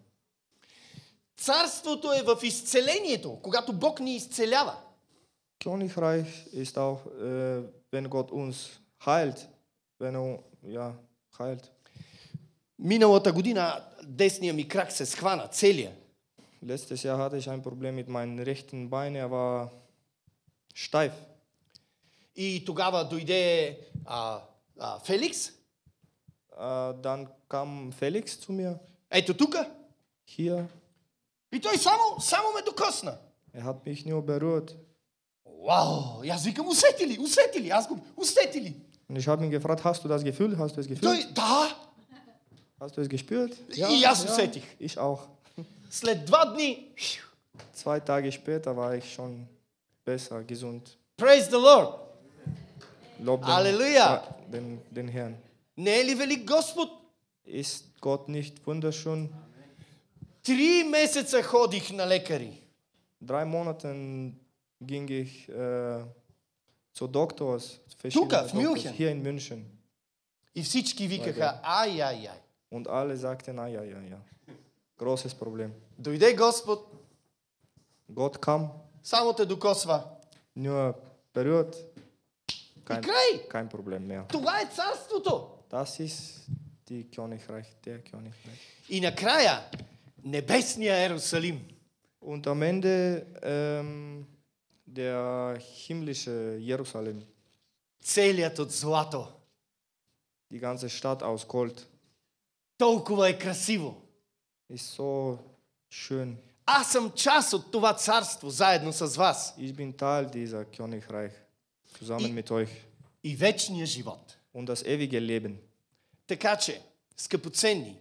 Царството 1.38 2.14
е 2.14 2.22
в 2.22 2.44
изцелението, 2.44 3.40
когато 3.42 3.74
Бог 3.74 4.00
ни 4.00 4.16
изцелява. 4.16 4.76
Königreich 5.63 6.47
ist 6.53 6.79
auch, 6.79 7.07
äh, 7.07 7.63
wenn 7.91 8.09
Gott 8.09 8.31
uns 8.31 8.81
heilt, 9.05 9.49
wenn 9.99 10.15
er 10.15 10.39
ja, 10.63 10.95
heilt. 11.39 11.71
Миналата 12.79 13.33
година 13.33 13.85
десния 14.03 14.55
ми 14.55 14.69
крак 14.69 14.93
се 14.93 15.07
схвана, 15.07 15.49
целия. 15.49 15.93
Letztes 16.65 17.05
Jahr 17.05 17.19
hatte 17.19 17.39
ich 17.39 17.49
ein 17.49 17.63
Problem 17.63 17.95
mit 17.95 18.09
meinem 18.09 18.39
rechten 18.39 18.91
Bein, 18.91 19.15
er 19.15 19.31
war 19.31 19.71
steif. 20.75 21.13
И 22.37 22.65
тогава 22.65 23.05
дойде 23.05 23.79
а, 24.07 24.43
а, 24.79 24.99
Феликс. 25.01 25.53
Äh, 26.57 26.95
dann 27.03 27.29
kam 27.49 27.93
Felix 27.93 28.41
zu 28.41 28.53
mir, 28.53 28.79
Ето 29.11 29.35
тук. 29.37 29.57
hier, 30.25 30.67
И 31.53 31.61
той 31.61 31.79
само, 31.79 32.21
само 32.21 32.53
ме 32.55 32.63
докосна. 32.63 33.19
er 33.53 33.65
hat 33.65 33.85
mich 33.87 34.07
nur 34.07 34.23
berührt. 34.23 34.77
Вау! 35.65 36.23
И 36.25 36.29
аз 36.31 36.45
викам, 36.45 36.69
усети 36.69 37.07
ли? 37.07 37.19
Усети 37.21 37.61
ли? 37.61 37.71
Аз 37.71 37.89
го, 37.89 37.99
усети 38.17 38.61
ли? 38.61 38.77
Und 39.11 39.17
ich 39.19 39.27
habe 39.27 39.45
ihn 39.45 39.51
gefragt, 39.51 39.83
hast 39.85 40.05
du 40.05 40.09
das 40.09 40.23
Gefühl? 40.23 40.57
Hast 40.57 40.77
du 40.77 40.81
das 40.83 40.87
Gefühl? 40.87 41.01
Той, 41.03 41.27
да! 41.35 41.69
Hast 42.81 42.97
du 42.97 43.01
es 43.03 43.09
gespürt? 43.09 43.55
И 43.77 44.05
аз 44.05 44.25
усетих. 44.25 44.65
Ich 44.81 44.99
auch. 44.99 45.21
След 45.91 46.25
два 46.25 46.47
дни, 46.55 46.93
Zwei 47.75 48.01
Tage 48.01 48.31
später 48.33 48.77
war 48.77 48.95
ich 48.95 49.13
schon 49.13 49.47
besser, 50.05 50.43
gesund. 50.45 50.83
praise 51.17 51.49
the 51.51 51.57
Lord. 51.57 51.99
Lob 53.19 53.41
den, 53.43 53.53
Halleluja. 53.53 53.93
Ja, 53.93 54.23
den, 54.53 54.81
den 54.91 55.09
Herrn. 55.09 55.35
Не 55.77 56.01
е 56.01 56.05
ли 56.05 56.15
велик 56.15 56.45
Господ? 56.45 56.89
Ist 57.47 57.85
Gott 58.01 58.29
nicht 58.29 58.65
wunderschön? 58.67 59.29
Три 60.43 60.85
месеца 60.85 61.43
ходих 61.43 61.91
на 61.91 62.07
лекари. 62.07 62.53
Drei 63.21 63.45
Monate 63.45 64.33
ging 64.81 65.09
ich 65.09 65.49
äh, 65.49 66.05
zu 66.93 67.07
Doktors. 67.07 67.81
Тука, 67.99 67.99
verschiedene 67.99 68.27
в 68.27 68.31
Doktors, 68.31 68.55
Мюнхен. 68.55 68.93
Hier 68.93 69.11
in 69.11 69.23
München. 69.23 69.65
И 70.55 70.63
всички 70.63 71.07
викаха, 71.07 71.61
ай, 71.63 72.01
ай, 72.01 72.27
ай. 72.27 72.41
Und 72.71 72.89
alle 72.89 73.17
sagten, 73.17 73.59
ah, 73.59 73.69
ja, 73.69 73.83
ja, 73.83 74.01
ja. 74.01 74.21
Großes 74.99 75.35
Problem. 75.35 75.73
Дойде 75.99 76.35
Господ, 76.35 76.87
Gott 78.09 78.39
kam, 78.39 78.71
само 79.03 79.33
те 79.33 79.45
докосва. 79.45 80.21
nur 80.55 80.95
berührt. 81.33 81.77
Kein, 82.85 83.03
край. 83.03 83.49
kein 83.49 83.69
Problem 83.69 84.07
mehr. 84.07 84.27
Това 84.29 84.61
е 84.61 84.67
царството. 84.67 85.57
Das 85.71 86.01
ist 86.01 86.47
die 86.89 87.05
Königreich, 87.11 87.69
der 87.85 88.01
Königreich. 88.01 88.61
И 88.89 89.01
накрая, 89.01 89.63
небесния 90.25 90.97
Иерусалим. 90.99 91.61
Und 92.21 92.47
am 92.49 92.63
Ende 92.63 93.27
ähm, 93.43 94.27
der 94.95 95.57
himmlische 95.61 96.59
Jerusalem, 96.61 97.23
Целият 98.03 98.59
от 98.59 98.71
злато. 98.71 99.27
die 100.53 100.59
ganze 100.59 100.89
Stadt 100.89 101.23
aus 101.23 101.47
Gold, 101.47 101.87
Толкова 102.79 103.29
е 103.29 103.39
красиво. 103.39 104.03
ist 104.73 104.99
so 105.01 105.39
schön. 105.93 106.35
Аз 106.67 106.93
съм 106.93 107.11
част 107.11 107.53
от 107.53 107.73
това 107.73 107.95
царство, 107.95 108.51
заедно 108.51 108.93
с 108.93 109.17
вас. 109.17 109.55
Ich 109.59 109.73
bin 109.75 109.93
Teil 109.97 110.31
dieser 110.31 110.65
Königreich, 110.65 111.33
zusammen 112.01 112.29
I- 112.31 112.43
mit 112.43 112.51
euch. 112.51 112.69
И 113.25 113.37
вечния 113.37 113.87
живот. 113.87 114.37
Und 114.55 114.67
das 114.69 114.83
ewige 114.85 115.21
Leben, 115.21 115.57
Така 116.27 116.57
че, 116.57 116.83
скъпоценни, 117.17 117.97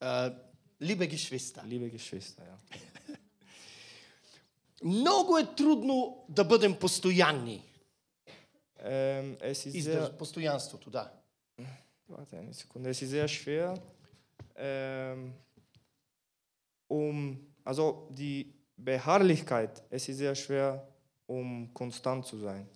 а, 0.00 0.32
либе 0.82 1.08
Geschwister, 1.10 1.62
liebe 1.66 1.90
Geschwister. 1.98 2.42
Ja. 2.42 2.58
много 4.84 5.38
е 5.38 5.54
трудно 5.54 6.24
да 6.28 6.44
бъдем 6.44 6.78
постоянни. 6.78 7.68
Ähm, 8.84 9.38
es 9.40 9.66
ist 9.66 9.74
Издърж... 9.74 10.04
sehr, 10.04 10.16
Постоянството, 10.16 10.90
да. 10.90 11.12
warte 12.08 12.36
eine 12.36 12.52
Sekunde, 12.52 12.90
es 12.90 13.00
ist 13.02 13.10
sehr 13.10 13.28
schwer, 13.28 13.74
ähm, 14.56 15.32
um, 16.88 17.38
also 17.64 18.08
die 18.10 18.52
Beharrlichkeit, 18.76 19.82
es 19.90 20.08
ist 20.08 20.18
sehr 20.18 20.34
schwer, 20.34 20.86
um 21.28 21.72
konstant 21.72 22.26
zu 22.26 22.36
sein. 22.38 22.66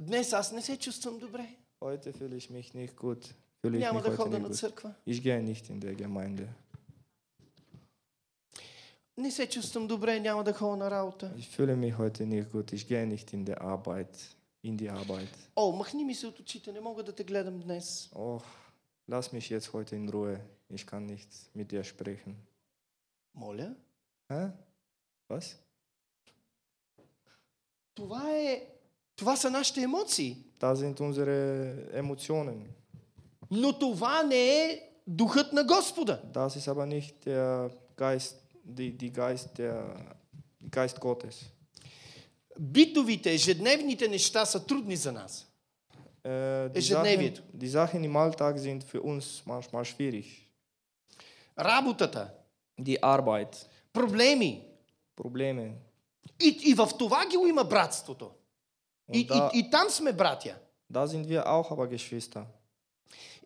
Днес 0.00 0.32
аз 0.32 0.52
не 0.52 0.62
се 0.62 0.76
чувствам 0.78 1.18
добре. 1.18 1.56
Heute 1.80 2.12
fühle 2.12 2.36
ich 2.36 2.50
mich 2.50 2.74
nicht 2.74 2.96
gut. 2.96 3.34
Fühle 3.62 3.76
ich 3.76 3.80
Няма 3.80 4.00
mich 4.00 4.02
да 4.02 4.10
heute 4.10 4.16
хода 4.16 4.36
nicht 4.36 4.42
на 4.42 4.48
gut. 4.48 4.54
църква. 4.56 4.94
Ich 5.06 5.22
gehe 5.22 5.42
nicht 5.42 5.70
in 5.70 5.80
der 5.80 5.94
Gemeinde. 5.94 6.48
Не 9.16 9.30
се 9.30 9.48
чувствам 9.48 9.86
добре, 9.86 10.20
няма 10.20 10.44
да 10.44 10.52
ходя 10.52 10.76
на 10.76 10.90
работа. 10.90 11.32
Ich 11.36 11.48
fühle 11.56 11.76
mich 11.76 11.98
heute 11.98 12.26
nicht 12.26 12.50
gut. 12.52 12.72
Ich 12.72 12.86
gehe 12.88 13.06
nicht 13.06 13.32
in 13.32 13.44
der 13.44 13.60
Arbeit, 13.62 14.36
in 14.64 14.76
die 14.76 14.90
Arbeit. 14.90 15.38
О, 15.56 15.72
махни 15.72 16.04
ми 16.04 16.14
се 16.14 16.26
от 16.26 16.38
очите, 16.38 16.72
не 16.72 16.80
мога 16.80 17.02
да 17.02 17.12
те 17.12 17.24
гледам 17.24 17.60
днес. 17.60 18.10
Oh, 18.14 18.42
lass 19.10 19.32
mich 19.32 19.50
jetzt 19.50 19.72
heute 19.72 19.96
in 19.96 20.08
Ruhe. 20.08 20.40
Ich 20.72 20.86
kann 20.86 21.06
nicht 21.06 21.28
mit 21.54 21.70
dir 21.72 21.84
sprechen. 21.84 22.34
Моля? 23.34 23.74
Hä? 24.30 24.50
Was? 25.30 25.56
Това 27.94 28.30
е... 28.30 28.66
Това 29.16 29.36
са 29.36 29.50
нашите 29.50 29.82
емоции. 29.82 30.36
Das 30.60 30.74
sind 30.74 31.00
unsere 31.00 31.74
Emotionen. 31.92 32.66
Но 33.50 33.78
това 33.78 34.22
не 34.22 34.64
е 34.64 34.90
духът 35.06 35.52
на 35.52 35.64
Господа. 35.64 36.22
Das 36.32 36.56
ist 36.56 36.68
aber 36.68 36.86
nicht 36.86 37.26
der 37.26 37.70
Geist, 37.96 38.34
die, 38.65 38.91
die 38.97 39.11
Geist, 39.11 39.57
der 39.57 40.17
Geist 40.71 40.99
Gottes. 40.99 41.51
Битовите, 42.59 43.33
ежедневните 43.33 44.07
неща 44.07 44.45
са 44.45 44.65
трудни 44.65 44.95
за 44.95 45.11
нас. 45.11 45.47
Äh, 46.23 46.69
die, 46.69 46.81
Sachen, 46.81 47.05
Ежедневието. 47.05 47.41
die 47.53 47.69
Sachen 47.69 48.03
im 48.03 48.17
Alltag 48.17 48.57
sind 48.57 48.83
für 48.83 49.01
uns 49.01 49.43
manchmal 49.45 49.85
schwierig. 49.85 50.47
Работата, 51.57 52.33
Die 52.79 52.97
Arbeit, 53.01 53.67
проблеми. 53.93 54.63
Probleme. 55.15 55.71
И, 56.41 56.59
и 56.65 56.73
в 56.73 56.89
това 56.99 57.25
ги 57.25 57.37
има 57.49 57.63
братството. 57.63 58.31
И, 59.13 59.27
da, 59.27 59.51
и, 59.53 59.59
и 59.59 59.69
там 59.69 59.89
сме 59.89 60.13
братя. 60.13 60.55
da 60.91 61.07
sind 61.07 61.27
wir 61.27 61.45
auch 61.45 61.71
aber 61.71 61.87
Geschwister. 61.87 62.45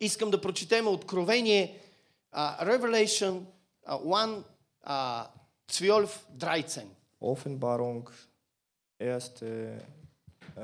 Искам 0.00 0.30
да 0.30 0.40
прочетем 0.40 0.88
Откровение 0.88 1.78
а, 2.32 2.64
Revelation 2.64 3.44
а, 3.84 3.96
1, 3.96 4.44
а, 4.82 5.28
12, 5.68 6.26
13. 6.38 6.86
Offenbarung, 7.20 8.08
erste, 8.98 9.78
äh, 10.56 10.60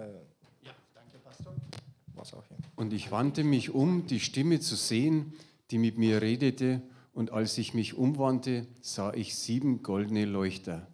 was 2.14 2.33
auch 2.33 2.44
immer. 2.50 2.59
Und 2.76 2.92
ich 2.92 3.11
wandte 3.11 3.44
mich 3.44 3.70
um, 3.70 4.07
die 4.07 4.20
Stimme 4.20 4.61
zu 4.61 4.74
sehen, 4.74 5.35
die 5.70 5.79
mit 5.79 5.98
mir 5.98 6.22
redete, 6.22 6.83
und 7.12 7.33
als 7.33 7.57
ich 7.57 7.72
mich 7.72 7.94
umwandte, 7.94 8.66
sah 8.83 9.14
ich 9.14 9.37
sieben 9.37 9.83
goldene 9.83 10.26
Leuchter. 10.26 10.87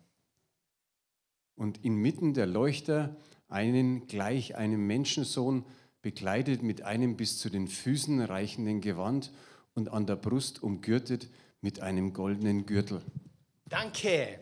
Und 1.57 1.85
inmitten 1.85 2.33
der 2.33 2.47
Leuchter 2.47 3.17
einen 3.49 4.07
gleich 4.07 4.55
einem 4.55 4.87
Menschensohn, 4.87 5.65
bekleidet 6.01 6.63
mit 6.63 6.83
einem 6.83 7.17
bis 7.17 7.39
zu 7.39 7.51
den 7.51 7.67
Füßen 7.67 8.21
reichenden 8.21 8.81
Gewand 8.81 9.33
und 9.75 9.89
an 9.89 10.07
der 10.07 10.17
Brust 10.17 10.63
umgürtet 10.63 11.29
mit 11.64 11.80
einem 11.82 12.14
goldenen 12.14 12.66
Gürtel. 12.66 13.02
Данке! 13.70 14.40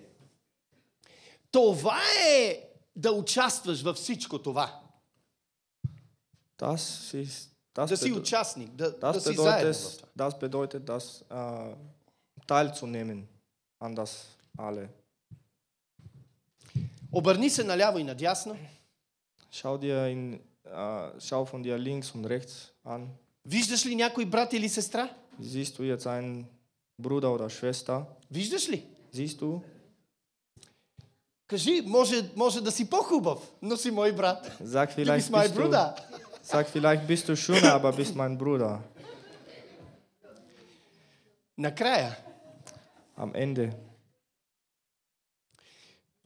Това 1.51 1.99
е 2.29 2.61
да 2.95 3.11
участваш 3.11 3.81
във 3.81 3.95
всичко 3.97 4.41
това. 4.41 4.79
Das 6.59 7.13
ist, 7.25 7.49
das, 7.75 7.87
Да 7.89 7.97
си 7.97 8.11
bedo- 8.13 8.19
участник, 8.19 8.69
да, 8.71 8.91
да 8.91 9.13
das, 9.13 9.19
си 9.19 9.35
заедно 9.35 9.73
в 9.73 9.77
bedeutet, 9.77 9.97
това. 9.99 10.29
das 10.29 10.39
bedeutet, 10.39 10.83
das 10.85 11.23
äh, 11.29 11.75
teilzunehmen 12.47 13.25
an 13.81 13.95
das 13.95 14.11
alle. 14.57 14.87
Обърни 17.11 17.49
се 17.49 17.63
наляво 17.63 17.99
и 17.99 18.03
надясно. 18.03 18.57
Schau 19.51 19.77
dir 19.77 20.07
in, 20.15 20.39
äh, 20.65 21.19
schau 21.19 21.45
von 21.45 21.63
dir 21.63 21.77
links 21.77 22.15
und 22.15 22.25
rechts 22.25 22.71
an. 22.85 23.07
Виждаш 23.45 23.85
ли 23.85 23.95
някой 23.95 24.25
брат 24.25 24.53
или 24.53 24.69
сестра? 24.69 25.09
Siehst 25.41 25.77
du 25.79 25.83
jetzt 25.83 26.07
einen 26.07 26.45
Bruder 27.01 27.31
oder 27.33 27.49
Schwester? 27.49 28.05
Виждаш 28.31 28.69
ли? 28.69 28.83
Siehst 29.13 29.39
du? 29.41 29.61
Кажи, 31.47 31.81
може, 31.85 32.31
може 32.35 32.61
да 32.61 32.71
си 32.71 32.89
по-хубав, 32.89 33.51
но 33.61 33.77
си 33.77 33.91
мой 33.91 34.15
брат. 34.15 34.57
Sag 34.61 34.89
Du 34.89 34.95
vielleicht, 34.95 35.19
bist 35.19 35.31
mein 35.31 35.47
bist 35.47 35.53
du, 35.55 35.61
Bruder. 35.61 35.93
sag 36.43 36.67
vielleicht 36.67 37.07
bist 37.07 37.27
du 37.29 37.35
schöner, 37.35 37.73
aber 37.73 37.91
bist 37.93 38.15
mein 38.15 38.37
Bruder. 38.37 38.79
Накрая, 41.57 42.15
Am 43.17 43.31
Ende. 43.35 43.73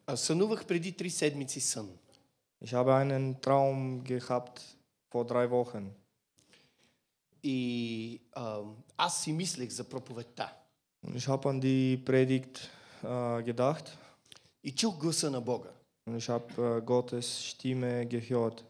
а, 0.07 0.17
сънувах 0.17 0.65
преди 0.65 0.91
три 0.91 1.09
седмици 1.09 1.59
сън. 1.59 1.89
Ich 2.65 2.73
habe 2.73 2.93
einen 2.95 3.39
Traum 3.41 4.03
gehabt 4.03 4.59
vor 5.12 5.25
drei 5.25 5.47
Wochen. 5.47 5.85
И 7.43 8.21
а, 8.31 8.62
аз 8.97 9.23
си 9.23 9.31
мислех 9.33 9.69
за 9.69 9.83
проповедта. 9.83 10.53
Und 11.04 11.16
ich 11.16 11.28
habe 11.28 11.48
an 11.50 11.60
die 11.60 11.96
Predigt 11.98 12.70
äh, 13.02 13.42
gedacht 13.42 13.96
И 14.62 14.72
чух 14.72 14.98
гласа 14.98 15.30
на 15.30 15.40
Бога. 15.40 15.72
und 16.06 16.16
ich 16.16 16.28
habe 16.28 16.78
äh, 16.78 16.80
Gottes 16.82 17.50
Stimme 17.50 18.06
gehört. 18.06 18.64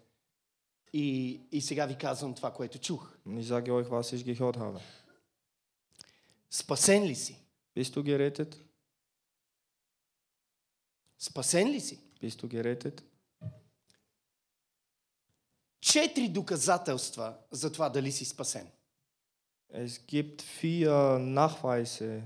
И, 0.92 1.40
и 1.52 1.60
сега 1.60 1.86
ви 1.86 1.98
казвам 1.98 2.34
това, 2.34 2.52
което 2.52 2.78
чух. 2.78 3.16
Und 3.26 3.38
ich 3.40 3.48
sage 3.48 3.70
euch, 3.72 3.88
was 3.90 4.12
ich 4.12 4.24
gehört 4.24 4.56
habe. 4.56 4.80
Спасен 6.50 7.04
ли 7.04 7.14
си? 7.14 7.36
Bist 7.76 7.94
du 7.94 8.02
gerettet? 8.02 8.56
Спасен 11.18 11.68
ли 11.68 11.80
си? 11.80 12.00
Bist 12.22 12.42
du 12.42 12.48
gerettet? 12.48 13.02
Четири 15.80 16.28
доказателства 16.28 17.36
за 17.50 17.72
това 17.72 17.88
дали 17.88 18.12
си 18.12 18.24
спасен. 18.24 18.70
Es 19.67 20.05
gibt 20.05 20.41
vier 20.41 21.19
Nachweise, 21.19 22.23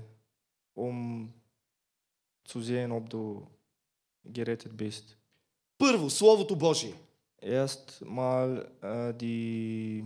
um 0.74 1.32
zu 2.44 2.60
sehen, 2.62 2.92
ob 2.92 3.08
du 3.10 3.46
gerettet 4.24 4.76
bist. 4.76 5.16
Първо, 5.78 6.10
Словото 6.10 6.56
Божие. 6.56 6.94
Erstmal 7.42 8.70
äh, 8.80 9.12
die 9.12 10.04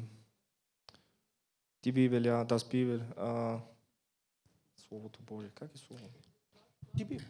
Die 1.84 1.92
Bibel, 1.92 2.26
ja, 2.26 2.44
das 2.44 2.64
Bibel. 2.64 3.00
Äh, 3.16 3.60
Словото 4.76 5.22
Божие, 5.22 5.50
как 5.54 5.74
е 5.74 5.78
Слово? 5.78 6.00
Die 6.94 7.04
Bibel. 7.04 7.24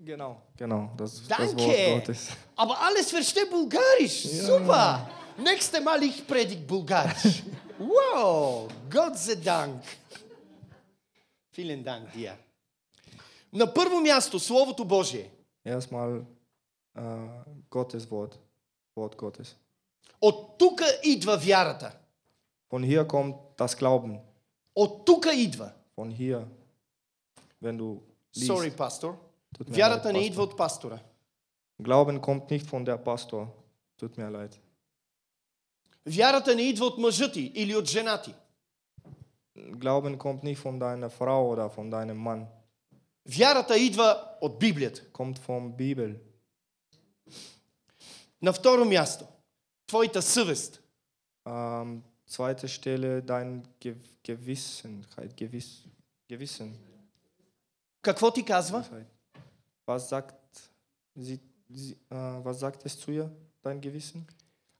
Genau. 0.00 0.42
Genau, 0.56 0.90
das, 0.96 1.26
das 1.28 1.38
Danke. 1.38 1.62
Wort 1.62 2.06
Gottes. 2.06 2.30
Aber 2.56 2.76
alles 2.80 3.10
versteht 3.10 3.48
Bulgarisch. 3.50 4.24
Super. 4.48 5.08
Nächstes 5.38 5.80
Mal 5.82 6.02
ich 6.02 6.26
predige 6.26 6.62
Bulgarisch. 6.62 7.44
wow, 7.78 8.68
Gott 8.90 9.18
sei 9.18 9.36
Dank. 9.36 9.82
Vielen 11.56 11.82
Dank 11.84 12.12
dir. 12.14 12.32
На 13.52 13.74
първо 13.74 14.00
място, 14.00 14.40
Словото 14.40 14.84
Божие. 14.84 15.30
Erstmal 15.66 16.24
äh, 16.96 17.28
Gottes 17.70 18.06
Wort, 18.10 18.38
Wort 18.96 19.16
Gottes. 19.16 19.54
От 20.20 20.58
тук 20.58 20.80
идва 21.04 21.36
вярата. 21.36 21.92
Von 22.70 22.82
hier 22.84 23.06
kommt 23.06 23.36
das 23.58 23.76
Glauben. 23.78 24.20
От 24.74 25.04
тук 25.04 25.26
идва. 25.34 25.72
Von 25.96 26.10
hier, 26.10 26.46
wenn 27.62 27.78
du 27.78 28.00
liest. 28.36 28.46
Sorry, 28.46 28.70
пастор. 28.76 29.14
Tut 29.58 29.68
mir 29.68 29.76
Вярата 29.76 30.08
leid, 30.08 30.12
не 30.12 30.20
Pastor. 30.20 30.26
идва 30.32 30.42
от 30.42 30.56
пастора. 30.56 30.98
Glauben 31.82 32.20
kommt 32.20 32.50
nicht 32.50 32.66
von 32.66 32.84
der 32.84 32.96
Pastor. 32.96 33.48
Tut 33.98 34.16
mir 34.16 34.30
leid. 34.30 34.58
Вярата 36.06 36.54
не 36.54 36.62
идва 36.62 36.86
от 36.86 36.98
мъжа 36.98 37.32
ти 37.32 37.52
или 37.54 37.76
от 37.76 37.88
жена 37.88 38.22
ти. 38.22 38.34
Glauben 39.56 40.18
kommt 40.18 40.42
nicht 40.42 40.62
von 40.62 40.78
deiner 40.80 41.10
Frau 41.10 41.42
oder 41.52 41.68
von 41.68 41.90
deinem 41.90 42.18
Mann. 42.18 42.46
Вярата 43.26 43.78
идва 43.78 44.36
от 44.40 44.58
Библията. 44.58 45.02
Kommt 45.12 45.38
vom 45.38 45.76
Bibel. 45.76 46.16
На 48.42 48.52
второ 48.52 48.84
място, 48.84 49.26
твоята 49.86 50.22
съвест. 50.22 50.82
Ähm, 51.46 52.02
zweite 52.28 52.68
Stelle 52.68 53.22
dein 53.22 53.62
Ge 53.80 53.94
Gewissenheit. 54.24 55.34
Gewiss 55.36 55.86
Gewissen. 56.30 56.70
Какво 58.02 58.30
ти 58.32 58.44
казва? 58.44 58.84
Was 59.86 60.08
sagt, 60.08 60.70
sie, 61.18 61.40
sie, 61.70 61.96
äh, 62.10 62.44
was 62.44 62.60
sagt 62.60 62.86
es 62.86 62.98
zu 63.00 63.10
ihr, 63.10 63.30
dein 63.64 63.80
Gewissen? 63.80 64.26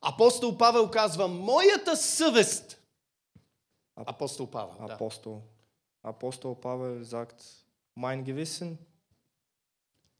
Апостол 0.01 0.57
Павел 0.57 0.91
казва, 0.91 1.27
моята 1.27 1.97
съвест. 1.97 2.81
Апостол 3.95 4.51
Павел, 4.51 4.87
да. 4.87 4.97
Apostel. 4.97 5.39
Apostel 6.03 6.55
Pavel 6.55 7.03
sagt, 7.03 7.43
mein 7.97 8.23
Gewissen, 8.23 8.77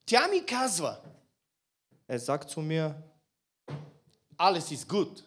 Тя 0.06 0.28
ми 0.28 0.46
казва, 0.46 0.98
er 2.10 2.18
sagt 2.18 2.50
zu 2.50 2.62
mir, 2.62 2.94
alles 4.38 4.72
is 4.72 4.86
good. 4.88 5.24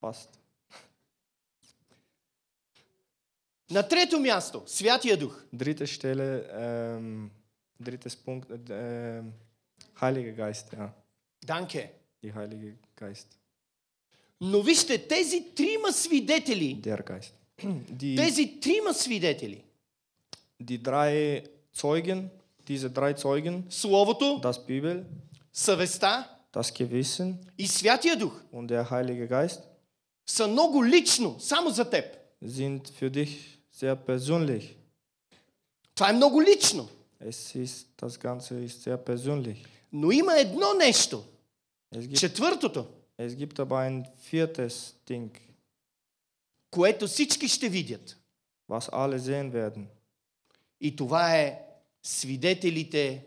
passt. 0.00 0.28
На 3.70 3.88
трето 3.88 4.20
място, 4.20 4.62
Святия 4.66 5.16
Дух. 5.18 5.44
Dritte 5.54 5.86
Stelle, 5.86 6.48
ähm, 6.52 7.30
drittes 7.80 8.16
Punkt, 8.16 8.50
äh, 8.50 9.18
ähm, 9.18 9.32
Heiliger 10.00 10.32
Geist, 10.32 10.72
ja, 10.72 10.92
Данке. 11.46 11.97
die 12.23 12.33
Heilige 12.33 12.75
Geist, 12.95 13.27
Но 14.41 14.61
вижте, 14.61 14.97
тези 14.97 15.45
трима 15.55 15.91
свидетели, 15.91 16.81
der 16.81 17.01
Geist. 17.03 17.33
Die, 17.63 18.15
тези 18.17 18.59
трима 18.59 18.93
свидетели, 18.93 19.63
die 20.59 20.77
drei 20.83 21.43
Zeugen, 21.73 22.29
diese 22.67 22.89
drei 22.89 23.13
Zeugen, 23.13 23.63
Словото, 23.69 24.39
das 24.43 24.65
Bibel, 24.65 25.05
съвестта 25.53 26.29
das 26.51 26.73
Gewissen 26.73 27.37
и 27.57 27.67
Святия 27.67 28.15
Дух, 28.15 28.33
und 28.51 28.67
der 28.67 28.89
Heilige 28.91 29.27
Geist 29.27 29.61
са 30.25 30.47
много 30.47 30.83
лично, 30.85 31.39
само 31.39 31.69
за 31.69 31.89
теб. 31.89 32.05
sind 32.45 32.81
für 32.99 33.09
dich 33.09 33.59
sehr 33.81 33.95
persönlich. 33.95 34.75
Това 35.95 36.09
е 36.09 36.13
много 36.13 36.41
лично. 36.41 36.89
Es 37.21 37.55
ist, 37.55 37.87
das 37.97 38.19
Ganze 38.19 38.65
ist 38.65 38.83
sehr 38.83 38.97
persönlich. 38.97 39.65
Но 39.93 40.11
има 40.11 40.39
едно 40.39 40.73
нещо. 40.77 41.23
Es 41.91 42.07
gibt, 42.07 42.19
Четвъртото, 42.19 42.87
es 43.17 43.35
gibt 43.35 43.59
aber 43.59 43.77
ein 43.87 44.05
viertes 44.31 44.95
Ding, 45.07 45.29
което 46.71 47.07
всички 47.07 47.47
ще 47.47 47.69
видят. 47.69 48.17
was 48.69 48.89
alle 48.91 49.19
sehen 49.19 49.51
werden. 49.51 49.85
И 50.81 50.95
това 50.95 51.35
е 51.37 51.59
свидетелите 52.03 53.25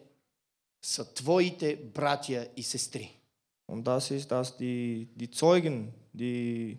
са 0.83 1.15
твоите 1.15 1.77
братя 1.77 2.49
и 2.57 2.63
сестри. 2.63 3.13
Und 3.69 3.83
das 3.85 4.11
ist, 4.11 4.29
dass 4.31 4.57
die, 4.57 5.09
die 5.17 5.31
Zeugen, 5.35 5.77
die, 6.15 6.77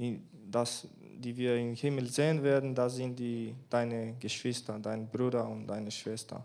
in- 0.00 0.20
das, 0.56 0.86
die 1.24 1.36
wir 1.36 1.52
im 1.56 1.74
Himmel 1.74 2.06
sehen 2.18 2.42
werden, 2.42 2.74
das 2.74 2.96
sind 2.96 3.14
die, 3.18 3.54
deine 3.70 4.00
Geschwister, 4.24 4.72
dein 4.88 5.02
Bruder 5.14 5.44
und 5.48 5.66
deine 5.66 5.90
Schwester. 5.90 6.36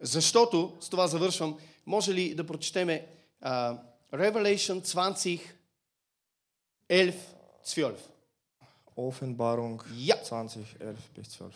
Защото, 0.00 0.76
с 0.80 0.88
това 0.88 1.06
завършвам, 1.06 1.58
може 1.86 2.14
ли 2.14 2.34
да 2.34 2.46
прочетеме 2.46 3.06
а, 3.40 3.78
Revelation 4.11 4.83
20, 4.83 5.39
11, 6.89 7.15
12. 7.63 8.09
Offenbarung 8.95 9.81
Ja. 9.95 10.21
20, 10.21 10.81
11 10.81 10.99
bis 11.15 11.29
12. 11.29 11.53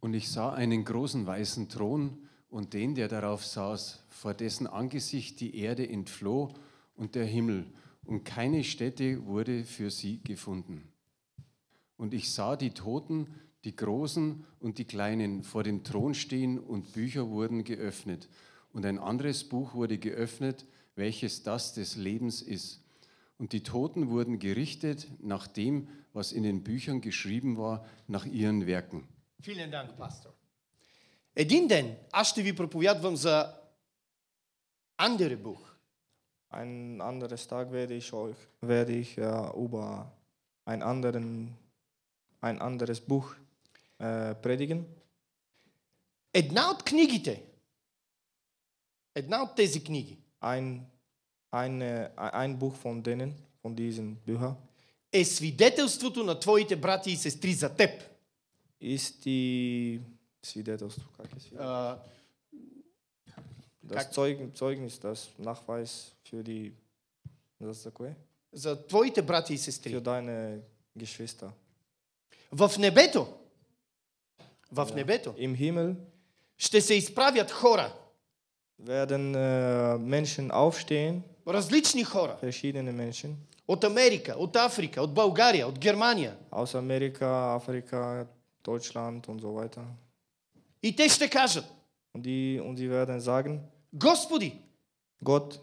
Und 0.00 0.14
ich 0.14 0.28
sah 0.28 0.52
einen 0.52 0.84
großen 0.84 1.24
weißen 1.26 1.68
Thron 1.68 2.18
und 2.50 2.74
den, 2.74 2.96
der 2.96 3.06
darauf 3.06 3.46
saß, 3.46 4.00
vor 4.08 4.34
dessen 4.34 4.66
Angesicht 4.66 5.40
die 5.40 5.56
Erde 5.58 5.88
entfloh 5.88 6.52
und 6.96 7.14
der 7.14 7.24
Himmel, 7.24 7.66
und 8.04 8.24
keine 8.24 8.64
Stätte 8.64 9.24
wurde 9.24 9.64
für 9.64 9.90
sie 9.90 10.20
gefunden. 10.22 10.92
Und 11.96 12.12
ich 12.12 12.32
sah 12.32 12.56
die 12.56 12.70
Toten, 12.70 13.28
die 13.64 13.74
Großen 13.74 14.44
und 14.60 14.78
die 14.78 14.84
Kleinen, 14.84 15.42
vor 15.42 15.62
dem 15.62 15.84
Thron 15.84 16.14
stehen, 16.14 16.58
und 16.58 16.92
Bücher 16.92 17.30
wurden 17.30 17.64
geöffnet. 17.64 18.28
Und 18.73 18.85
ein 18.85 18.99
anderes 18.99 19.43
Buch 19.43 19.73
wurde 19.73 19.97
geöffnet, 19.97 20.65
welches 20.95 21.43
das 21.43 21.73
des 21.73 21.95
Lebens 21.95 22.41
ist. 22.41 22.81
Und 23.37 23.53
die 23.53 23.63
Toten 23.63 24.09
wurden 24.09 24.37
gerichtet 24.39 25.07
nach 25.21 25.47
dem, 25.47 25.87
was 26.13 26.31
in 26.31 26.43
den 26.43 26.63
Büchern 26.63 27.01
geschrieben 27.01 27.57
war, 27.57 27.85
nach 28.07 28.25
ihren 28.25 28.67
Werken. 28.67 29.07
Филен 29.41 29.71
данк, 29.71 29.97
пастор. 29.97 30.31
Един 31.35 31.67
ден 31.67 31.95
аз 32.11 32.29
ще 32.29 32.41
ви 32.41 32.55
проповядвам 32.55 33.15
за 33.15 33.53
andere 34.97 35.37
Buch. 35.37 35.69
Ein 36.51 36.99
anderes 37.01 37.47
Tag 37.47 37.71
werde 37.71 37.95
ich 37.95 38.11
euch 38.11 38.35
werde 38.61 38.93
ich 38.93 39.17
äh, 39.17 39.63
über 39.65 40.11
ein, 40.65 40.81
anderen, 40.81 41.55
ein 42.41 42.59
anderes 42.59 42.99
Buch 42.99 43.35
äh, 43.99 44.35
predigen. 44.35 44.85
Една 46.33 46.71
от 46.71 46.83
книгите, 46.83 47.41
една 49.14 49.42
от 49.42 49.54
тези 49.56 49.84
книги. 49.84 50.18
Ein, 50.42 50.80
eine, 51.52 52.10
ein 52.16 52.58
Buch 52.58 52.74
von 52.84 53.02
denen, 53.02 53.32
von 53.62 53.74
diesen 53.74 54.16
Büchern, 54.26 54.54
е 55.12 55.24
свидетелството 55.24 56.24
на 56.24 56.40
твоите 56.40 56.76
брати 56.76 57.10
и 57.10 57.16
сестри 57.16 57.52
за 57.52 57.76
теб. 57.76 57.90
ist 58.80 59.24
die 59.24 60.00
Свидетелство, 60.42 61.08
как 61.16 61.30
ist 61.36 61.56
А, 61.58 61.98
das 63.82 63.96
Как- 63.96 64.12
Zeugen, 64.12 64.54
Zeugnis, 64.54 65.00
das 65.00 65.28
Nachweis 65.38 66.12
für 66.22 66.42
die, 66.42 66.72
das 67.60 67.88
за 68.52 68.86
твоите 68.86 69.22
брати 69.22 69.54
и 69.54 69.58
сестри. 69.58 69.92
Für 69.92 70.00
deine 70.00 70.60
Geschwister. 70.96 71.50
В 72.52 72.78
небето, 72.78 73.34
в 74.72 74.88
небето. 74.94 75.34
Im 75.38 75.54
Himmel. 75.56 75.94
Ще 76.58 76.80
се 76.80 76.94
изправят 76.94 77.50
хора, 77.50 77.94
werden 78.77 79.35
äh, 79.35 79.97
Menschen 79.97 80.51
aufstehen, 80.51 81.23
различни 81.47 82.03
хора, 82.03 82.37
verschiedene 82.41 82.91
Menschen 82.93 83.35
от 83.67 83.83
Америка, 83.83 84.35
от 84.37 84.55
Африка, 84.55 85.01
от 85.01 85.13
България, 85.13 85.67
от 85.67 85.79
Германия. 85.79 86.35
aus 86.51 86.75
Amerika, 86.75 87.55
Afrika, 87.55 88.25
Deutschland 88.63 89.27
und 89.27 89.41
so 89.41 89.53
weiter. 89.53 89.81
И 90.83 90.95
те 90.95 91.09
ще 91.09 91.29
кажат, 91.29 91.65
Und, 92.13 92.21
die, 92.25 92.59
und 92.61 92.77
sie 92.77 92.89
werden 92.89 93.19
sagen, 93.21 93.59
Господи, 93.93 94.61
Gott, 95.23 95.59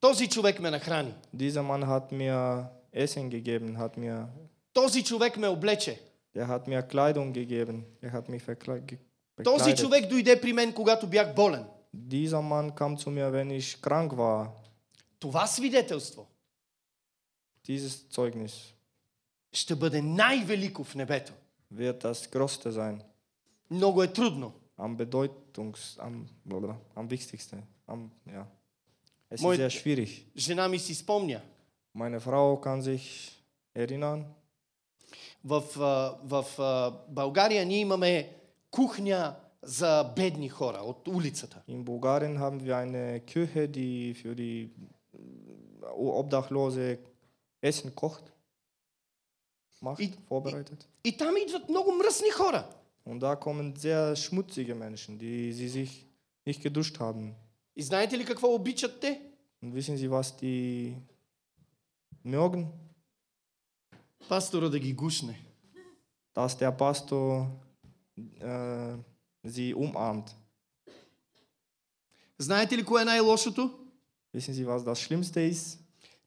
този 0.00 0.28
човек 0.28 0.60
ме 0.60 0.70
нахрани, 0.70 1.14
dieser 1.36 1.62
Mann 1.62 1.86
hat 1.86 2.12
mir 2.12 2.70
Essen 2.92 3.30
gegeben, 3.30 3.76
hat 3.78 3.96
mir, 3.96 4.26
този 4.72 5.04
човек 5.04 5.36
ме 5.36 5.48
облече, 5.48 6.00
er 6.36 6.46
hat 6.46 6.66
mir 6.68 6.82
Kleidung 6.82 7.32
gegeben, 7.32 7.84
er 8.02 8.10
hat 8.12 8.28
mich 8.28 8.42
verkle- 8.42 8.80
ge- 8.82 8.98
този 9.44 9.64
bekleidet. 9.64 9.78
човек 9.78 10.08
дойде 10.08 10.40
при 10.40 10.52
мен, 10.52 10.72
когато 10.72 11.06
бях 11.06 11.34
болен. 11.34 11.64
Dieser 11.94 12.42
Mann 12.42 12.74
kam 12.74 12.96
zu 12.96 13.10
mir, 13.10 13.32
wenn 13.32 13.50
ich 13.50 13.80
krank 13.82 14.12
war. 14.16 14.48
Това 15.20 15.46
свидетелство 15.46 16.26
Dieses 17.68 18.08
Zeugnis 18.10 18.52
ще 19.52 19.74
бъде 19.74 20.02
най-велико 20.02 20.84
в 20.84 20.94
небето. 20.94 21.32
wird 21.74 22.00
das 22.04 22.32
Größte 22.36 22.70
sein, 22.70 23.00
Много 23.70 24.02
е 24.02 24.12
трудно. 24.12 24.52
am 24.78 24.96
bedeutungs, 24.96 25.98
am, 25.98 26.26
blablabla, 26.46 26.76
am 26.96 27.08
wichtigsten. 27.10 27.62
Am, 27.86 28.10
ja. 28.26 28.44
Es 29.30 29.40
Moi- 29.40 29.54
ist 29.54 29.60
sehr 29.60 29.70
schwierig. 29.70 30.24
Жена 30.36 30.68
ми 30.68 30.78
си 30.78 30.94
спомня, 30.94 31.42
Meine 31.96 32.20
Frau 32.20 32.60
kann 32.60 32.80
sich 32.82 33.30
erinnern, 33.76 34.24
в, 35.44 35.62
а, 35.80 36.18
в 36.24 36.60
а, 36.60 36.90
България 37.08 37.66
ние 37.66 37.78
имаме 37.78 38.32
кухня 38.70 39.36
за 39.64 40.12
бедни 40.16 40.48
хора 40.48 40.78
от 40.78 41.08
улицата. 41.08 41.62
In 41.68 41.84
Bulgarien 41.84 42.38
haben 42.38 42.60
wir 42.64 42.76
eine 42.76 43.20
Küche, 43.20 43.68
die 43.68 44.14
für 44.14 44.34
die 44.34 44.70
äh, 45.12 45.86
Obdachlose 46.20 46.98
Essen 47.62 47.94
kocht, 47.94 48.24
macht, 49.82 50.00
I- 50.00 50.16
vorbereitet. 50.28 50.86
И 51.04 51.12
там 51.16 51.34
идват 51.36 51.68
много 51.68 51.92
мръсни 51.92 52.30
хора. 52.30 52.64
Und 53.04 53.20
da 53.20 53.34
kommen 53.36 53.74
sehr 53.76 54.14
schmutzige 54.16 54.74
Menschen, 54.74 55.18
die 55.18 55.52
sie 55.52 55.68
sich 55.68 56.06
nicht 56.46 56.62
geduscht 56.62 56.98
haben. 57.00 57.34
И 57.76 57.82
знаете 57.82 58.16
ли 58.18 58.24
какво 58.24 58.54
обичат 58.54 59.00
те? 59.00 59.20
Und 59.62 59.74
wissen 59.74 59.96
Sie, 59.96 60.10
was 60.10 60.36
die 60.36 60.96
mögen? 62.24 62.66
Пастора 64.28 64.68
да 64.70 64.78
ги 64.78 64.92
гушне. 64.94 65.36
Dass 66.34 66.56
der 66.56 66.72
Pastor 66.72 67.50
äh, 68.40 68.96
sie 69.46 69.74
umarmt. 69.74 70.30
Знаете 72.38 72.76
ли 72.76 72.84
кое 72.84 73.02
е 73.02 73.04
най-лошото? 73.04 73.70
Wissen 74.36 74.52
Sie, 74.54 74.64
was 74.66 74.84
das 74.84 74.98
Schlimmste 75.08 75.50
ist? 75.52 75.78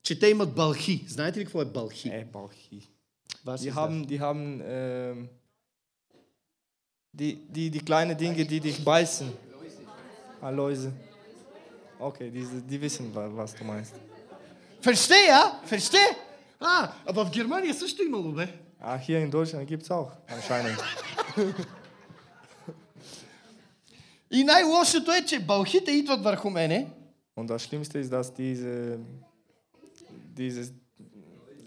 Че 0.03 0.19
те 0.19 0.27
имат 0.29 0.55
балхи. 0.55 1.05
Знаете 1.07 1.39
ли 1.39 1.45
какво 1.45 1.61
е 1.61 1.65
балхи? 1.65 2.09
Äh, 2.09 2.25
Balchi. 2.31 2.81
Was 3.45 3.61
Die 3.61 3.69
ist 3.69 3.75
haben, 3.75 4.07
die 4.07 4.19
haben 4.19 4.61
ähm, 4.65 5.29
die, 7.13 7.35
die, 7.55 7.69
die 7.71 7.79
kleinen 7.89 8.17
Dinge, 8.17 8.45
die 8.45 8.59
dich 8.59 8.83
beißen. 8.85 9.27
Ah, 10.41 10.49
Läuse. 10.49 10.91
Okay, 11.99 12.29
diese, 12.29 12.61
die 12.61 12.79
wissen, 12.81 13.13
wa- 13.15 13.29
was 13.39 13.53
du 13.55 13.63
meinst. 13.63 13.93
das? 13.93 14.01
Verstehe, 14.81 15.31
а? 15.41 15.61
Verstehe? 15.65 16.09
А, 16.59 16.93
а 17.05 17.11
в 17.25 17.29
Германия 17.31 17.73
също 17.73 18.03
имало, 18.03 18.31
бе. 18.31 18.47
Ah, 18.81 18.97
hier 18.97 19.19
in 19.25 19.31
Deutschland 19.31 19.65
gibt 19.67 19.83
es 19.83 19.91
auch, 19.91 20.11
anscheinend. 20.27 20.77
И 24.31 24.43
най-лошото 24.43 25.11
е, 25.11 25.25
че 25.25 25.39
балхите 25.39 25.91
идват 25.91 26.23
върху 26.23 26.49
мене 26.49 26.87
Und 27.37 27.47
das 27.47 27.61
Schlimmste 27.65 27.97
ist, 27.99 28.09
dass 28.11 28.33
diese, 28.33 28.97
diese 30.37 30.63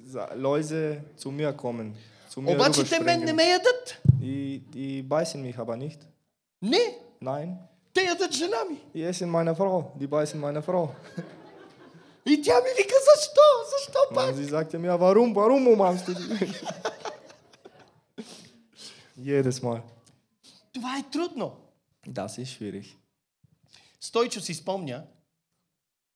Sa- 0.09 0.35
Läuse 0.37 0.83
zu 1.19 1.29
mir 1.31 1.53
kommen. 1.57 1.95
Zu 2.31 2.41
mir 2.41 2.55
Обаче 2.55 2.85
те 2.85 3.01
мен 3.01 3.21
не 3.21 3.33
rüberspringen. 3.33 3.37
ме 3.37 3.45
ядат. 3.51 4.01
Die, 4.21 4.63
die 4.75 5.03
beißen 5.03 5.43
mich 5.43 5.59
aber 5.59 5.77
nicht. 5.77 6.01
Не, 6.63 6.85
Nein, 7.21 7.49
те 7.95 8.01
ядат 8.05 8.33
жена 8.33 8.65
ми. 8.71 8.77
die 8.95 9.05
essen 9.05 9.29
meine 9.31 9.55
Frau. 9.55 9.77
Die 9.99 10.07
beißen 10.07 10.39
meine 10.41 10.63
Frau. 10.63 10.89
И 12.27 12.43
тя 12.43 12.55
ми 12.55 12.71
вика, 12.79 12.95
защо? 13.09 13.47
Защо 13.73 13.99
пак? 14.15 14.29
Und 14.31 14.37
sie 14.37 14.51
sagte 14.51 14.79
mir, 14.79 14.95
warum, 15.01 15.35
warum 15.37 15.63
umarmst 15.69 16.07
du 16.09 16.13
die? 16.15 16.55
Jedes 19.19 19.63
Mal. 19.63 19.81
Това 20.73 20.99
е 20.99 21.03
трудно. 21.13 21.53
Das 22.07 22.39
ist 22.39 22.51
schwierig. 22.53 22.97
Стойчо 24.01 24.41
си 24.41 24.55
спомня, 24.55 25.07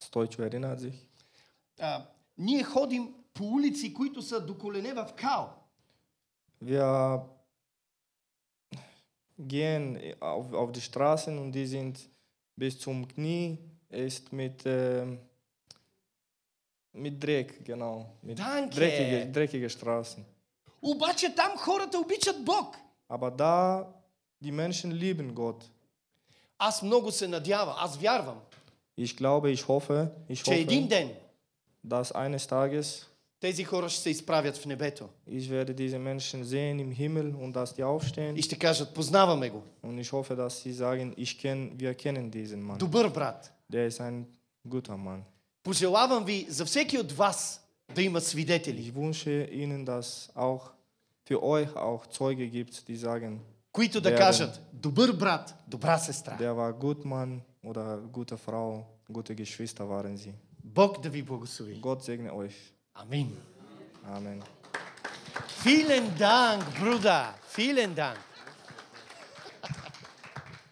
Stoicho 0.04 0.42
erinnert 0.42 0.80
sich. 0.80 0.94
а, 1.80 2.06
ние 2.38 2.62
ходим 2.64 3.14
по 3.34 3.44
улици, 3.44 3.94
които 3.94 4.22
са 4.22 4.46
до 4.46 4.58
колене 4.58 4.92
в 4.92 5.08
као. 5.16 5.46
Wir 6.64 7.20
gehen 9.38 9.84
auf, 10.20 10.52
auf 10.52 10.72
die 10.72 10.80
Straßen 10.80 11.38
und 11.38 11.52
die 11.52 11.66
sind 11.66 11.94
bis 12.56 12.78
zum 12.78 13.08
Knie, 13.08 13.58
ist 13.90 14.32
mit, 14.32 14.62
ähm, 14.66 15.18
mit 16.92 17.22
Dreck, 17.24 17.64
genau. 17.64 17.94
Mit 18.22 18.38
Danke. 18.38 18.74
dreckige, 18.76 19.32
dreckige 19.32 19.70
Straßen. 19.70 20.24
Обаче 20.82 21.34
там 21.34 21.56
хората 21.58 21.98
обичат 21.98 22.44
Бог. 22.44 22.76
Aber 23.08 23.30
da, 23.30 23.92
die 24.40 24.52
Menschen 24.52 24.90
lieben 24.92 25.34
Gott. 25.34 25.64
Аз 26.58 26.82
много 26.82 27.10
се 27.10 27.28
надявам, 27.28 27.74
аз 27.78 27.96
вярвам, 27.96 28.36
Ich 28.98 29.16
glaube, 29.16 29.54
ich 29.56 29.64
hoffe, 29.64 30.08
ich 30.30 30.42
че 30.44 30.54
един 30.54 30.84
hoffe, 30.84 30.88
ден 30.88 31.10
dass 31.86 32.12
eines 32.14 32.38
Tages 32.50 33.06
тези 33.40 33.64
хора 33.64 33.88
ще 33.88 34.02
се 34.02 34.10
изправят 34.10 34.56
в 34.56 34.66
небето 34.66 35.08
ich 35.28 35.50
werde 35.50 35.74
diese 35.74 35.98
Menschen 35.98 36.44
sehen 36.44 36.78
im 36.78 36.92
Himmel 36.92 37.34
und 37.34 37.52
dass 37.56 37.74
die 37.74 37.84
aufstehen. 37.84 38.36
и 38.36 38.42
ще 38.42 38.58
кажат, 38.58 38.94
познаваме 38.94 39.50
го. 39.50 39.62
Und 39.82 39.98
ich 40.00 40.12
hoffe, 40.12 40.36
dass 40.36 40.62
sie 40.62 40.72
sagen, 40.72 41.14
ich 41.16 41.38
kenn, 41.38 41.80
wir 41.80 41.94
kennen 41.94 42.30
diesen 42.30 42.62
Mann. 42.62 42.78
Добър 42.78 43.08
брат. 43.08 43.52
Der 43.72 43.86
ist 43.88 44.00
ein 44.00 44.24
guter 44.68 44.96
Mann. 44.96 45.22
Пожелавам 45.62 46.24
ви 46.24 46.46
за 46.48 46.64
всеки 46.64 46.98
от 46.98 47.12
вас 47.12 47.66
да 47.94 48.02
има 48.02 48.20
свидетели, 48.20 48.82
Ich 48.82 48.94
wünsche 48.94 49.48
Ihnen, 49.52 49.84
dass 49.86 50.30
auch 50.34 50.70
für 51.26 51.42
euch 51.42 51.76
auch 51.76 52.06
Zeuge 52.06 52.46
gibt, 52.48 52.88
die 52.88 52.96
sagen, 52.96 53.40
които 53.74 54.00
да 54.00 54.08
Верен. 54.10 54.22
кажат, 54.22 54.60
добър 54.72 55.12
брат, 55.12 55.54
добра 55.68 55.98
сестра. 55.98 56.36
der 56.40 56.52
war 56.52 56.72
gut 56.78 57.04
Mann 57.04 57.40
oder 57.64 58.00
gute 58.12 58.36
Frau, 58.36 58.82
gute 59.10 59.34
Geschwister 59.34 59.84
waren 59.84 60.16
sie. 60.16 60.32
Бог 60.64 61.00
да 61.02 61.08
ви 61.10 61.22
благослови. 61.22 61.80
Gott 61.80 62.02
segne 62.04 62.30
euch. 62.32 62.54
Амин. 62.94 63.36
Amen. 64.06 64.42
Vielen 65.64 66.06
Dank, 66.18 66.62
Bruder. 66.80 67.24
Vielen 67.56 67.94
Dank. 67.94 68.18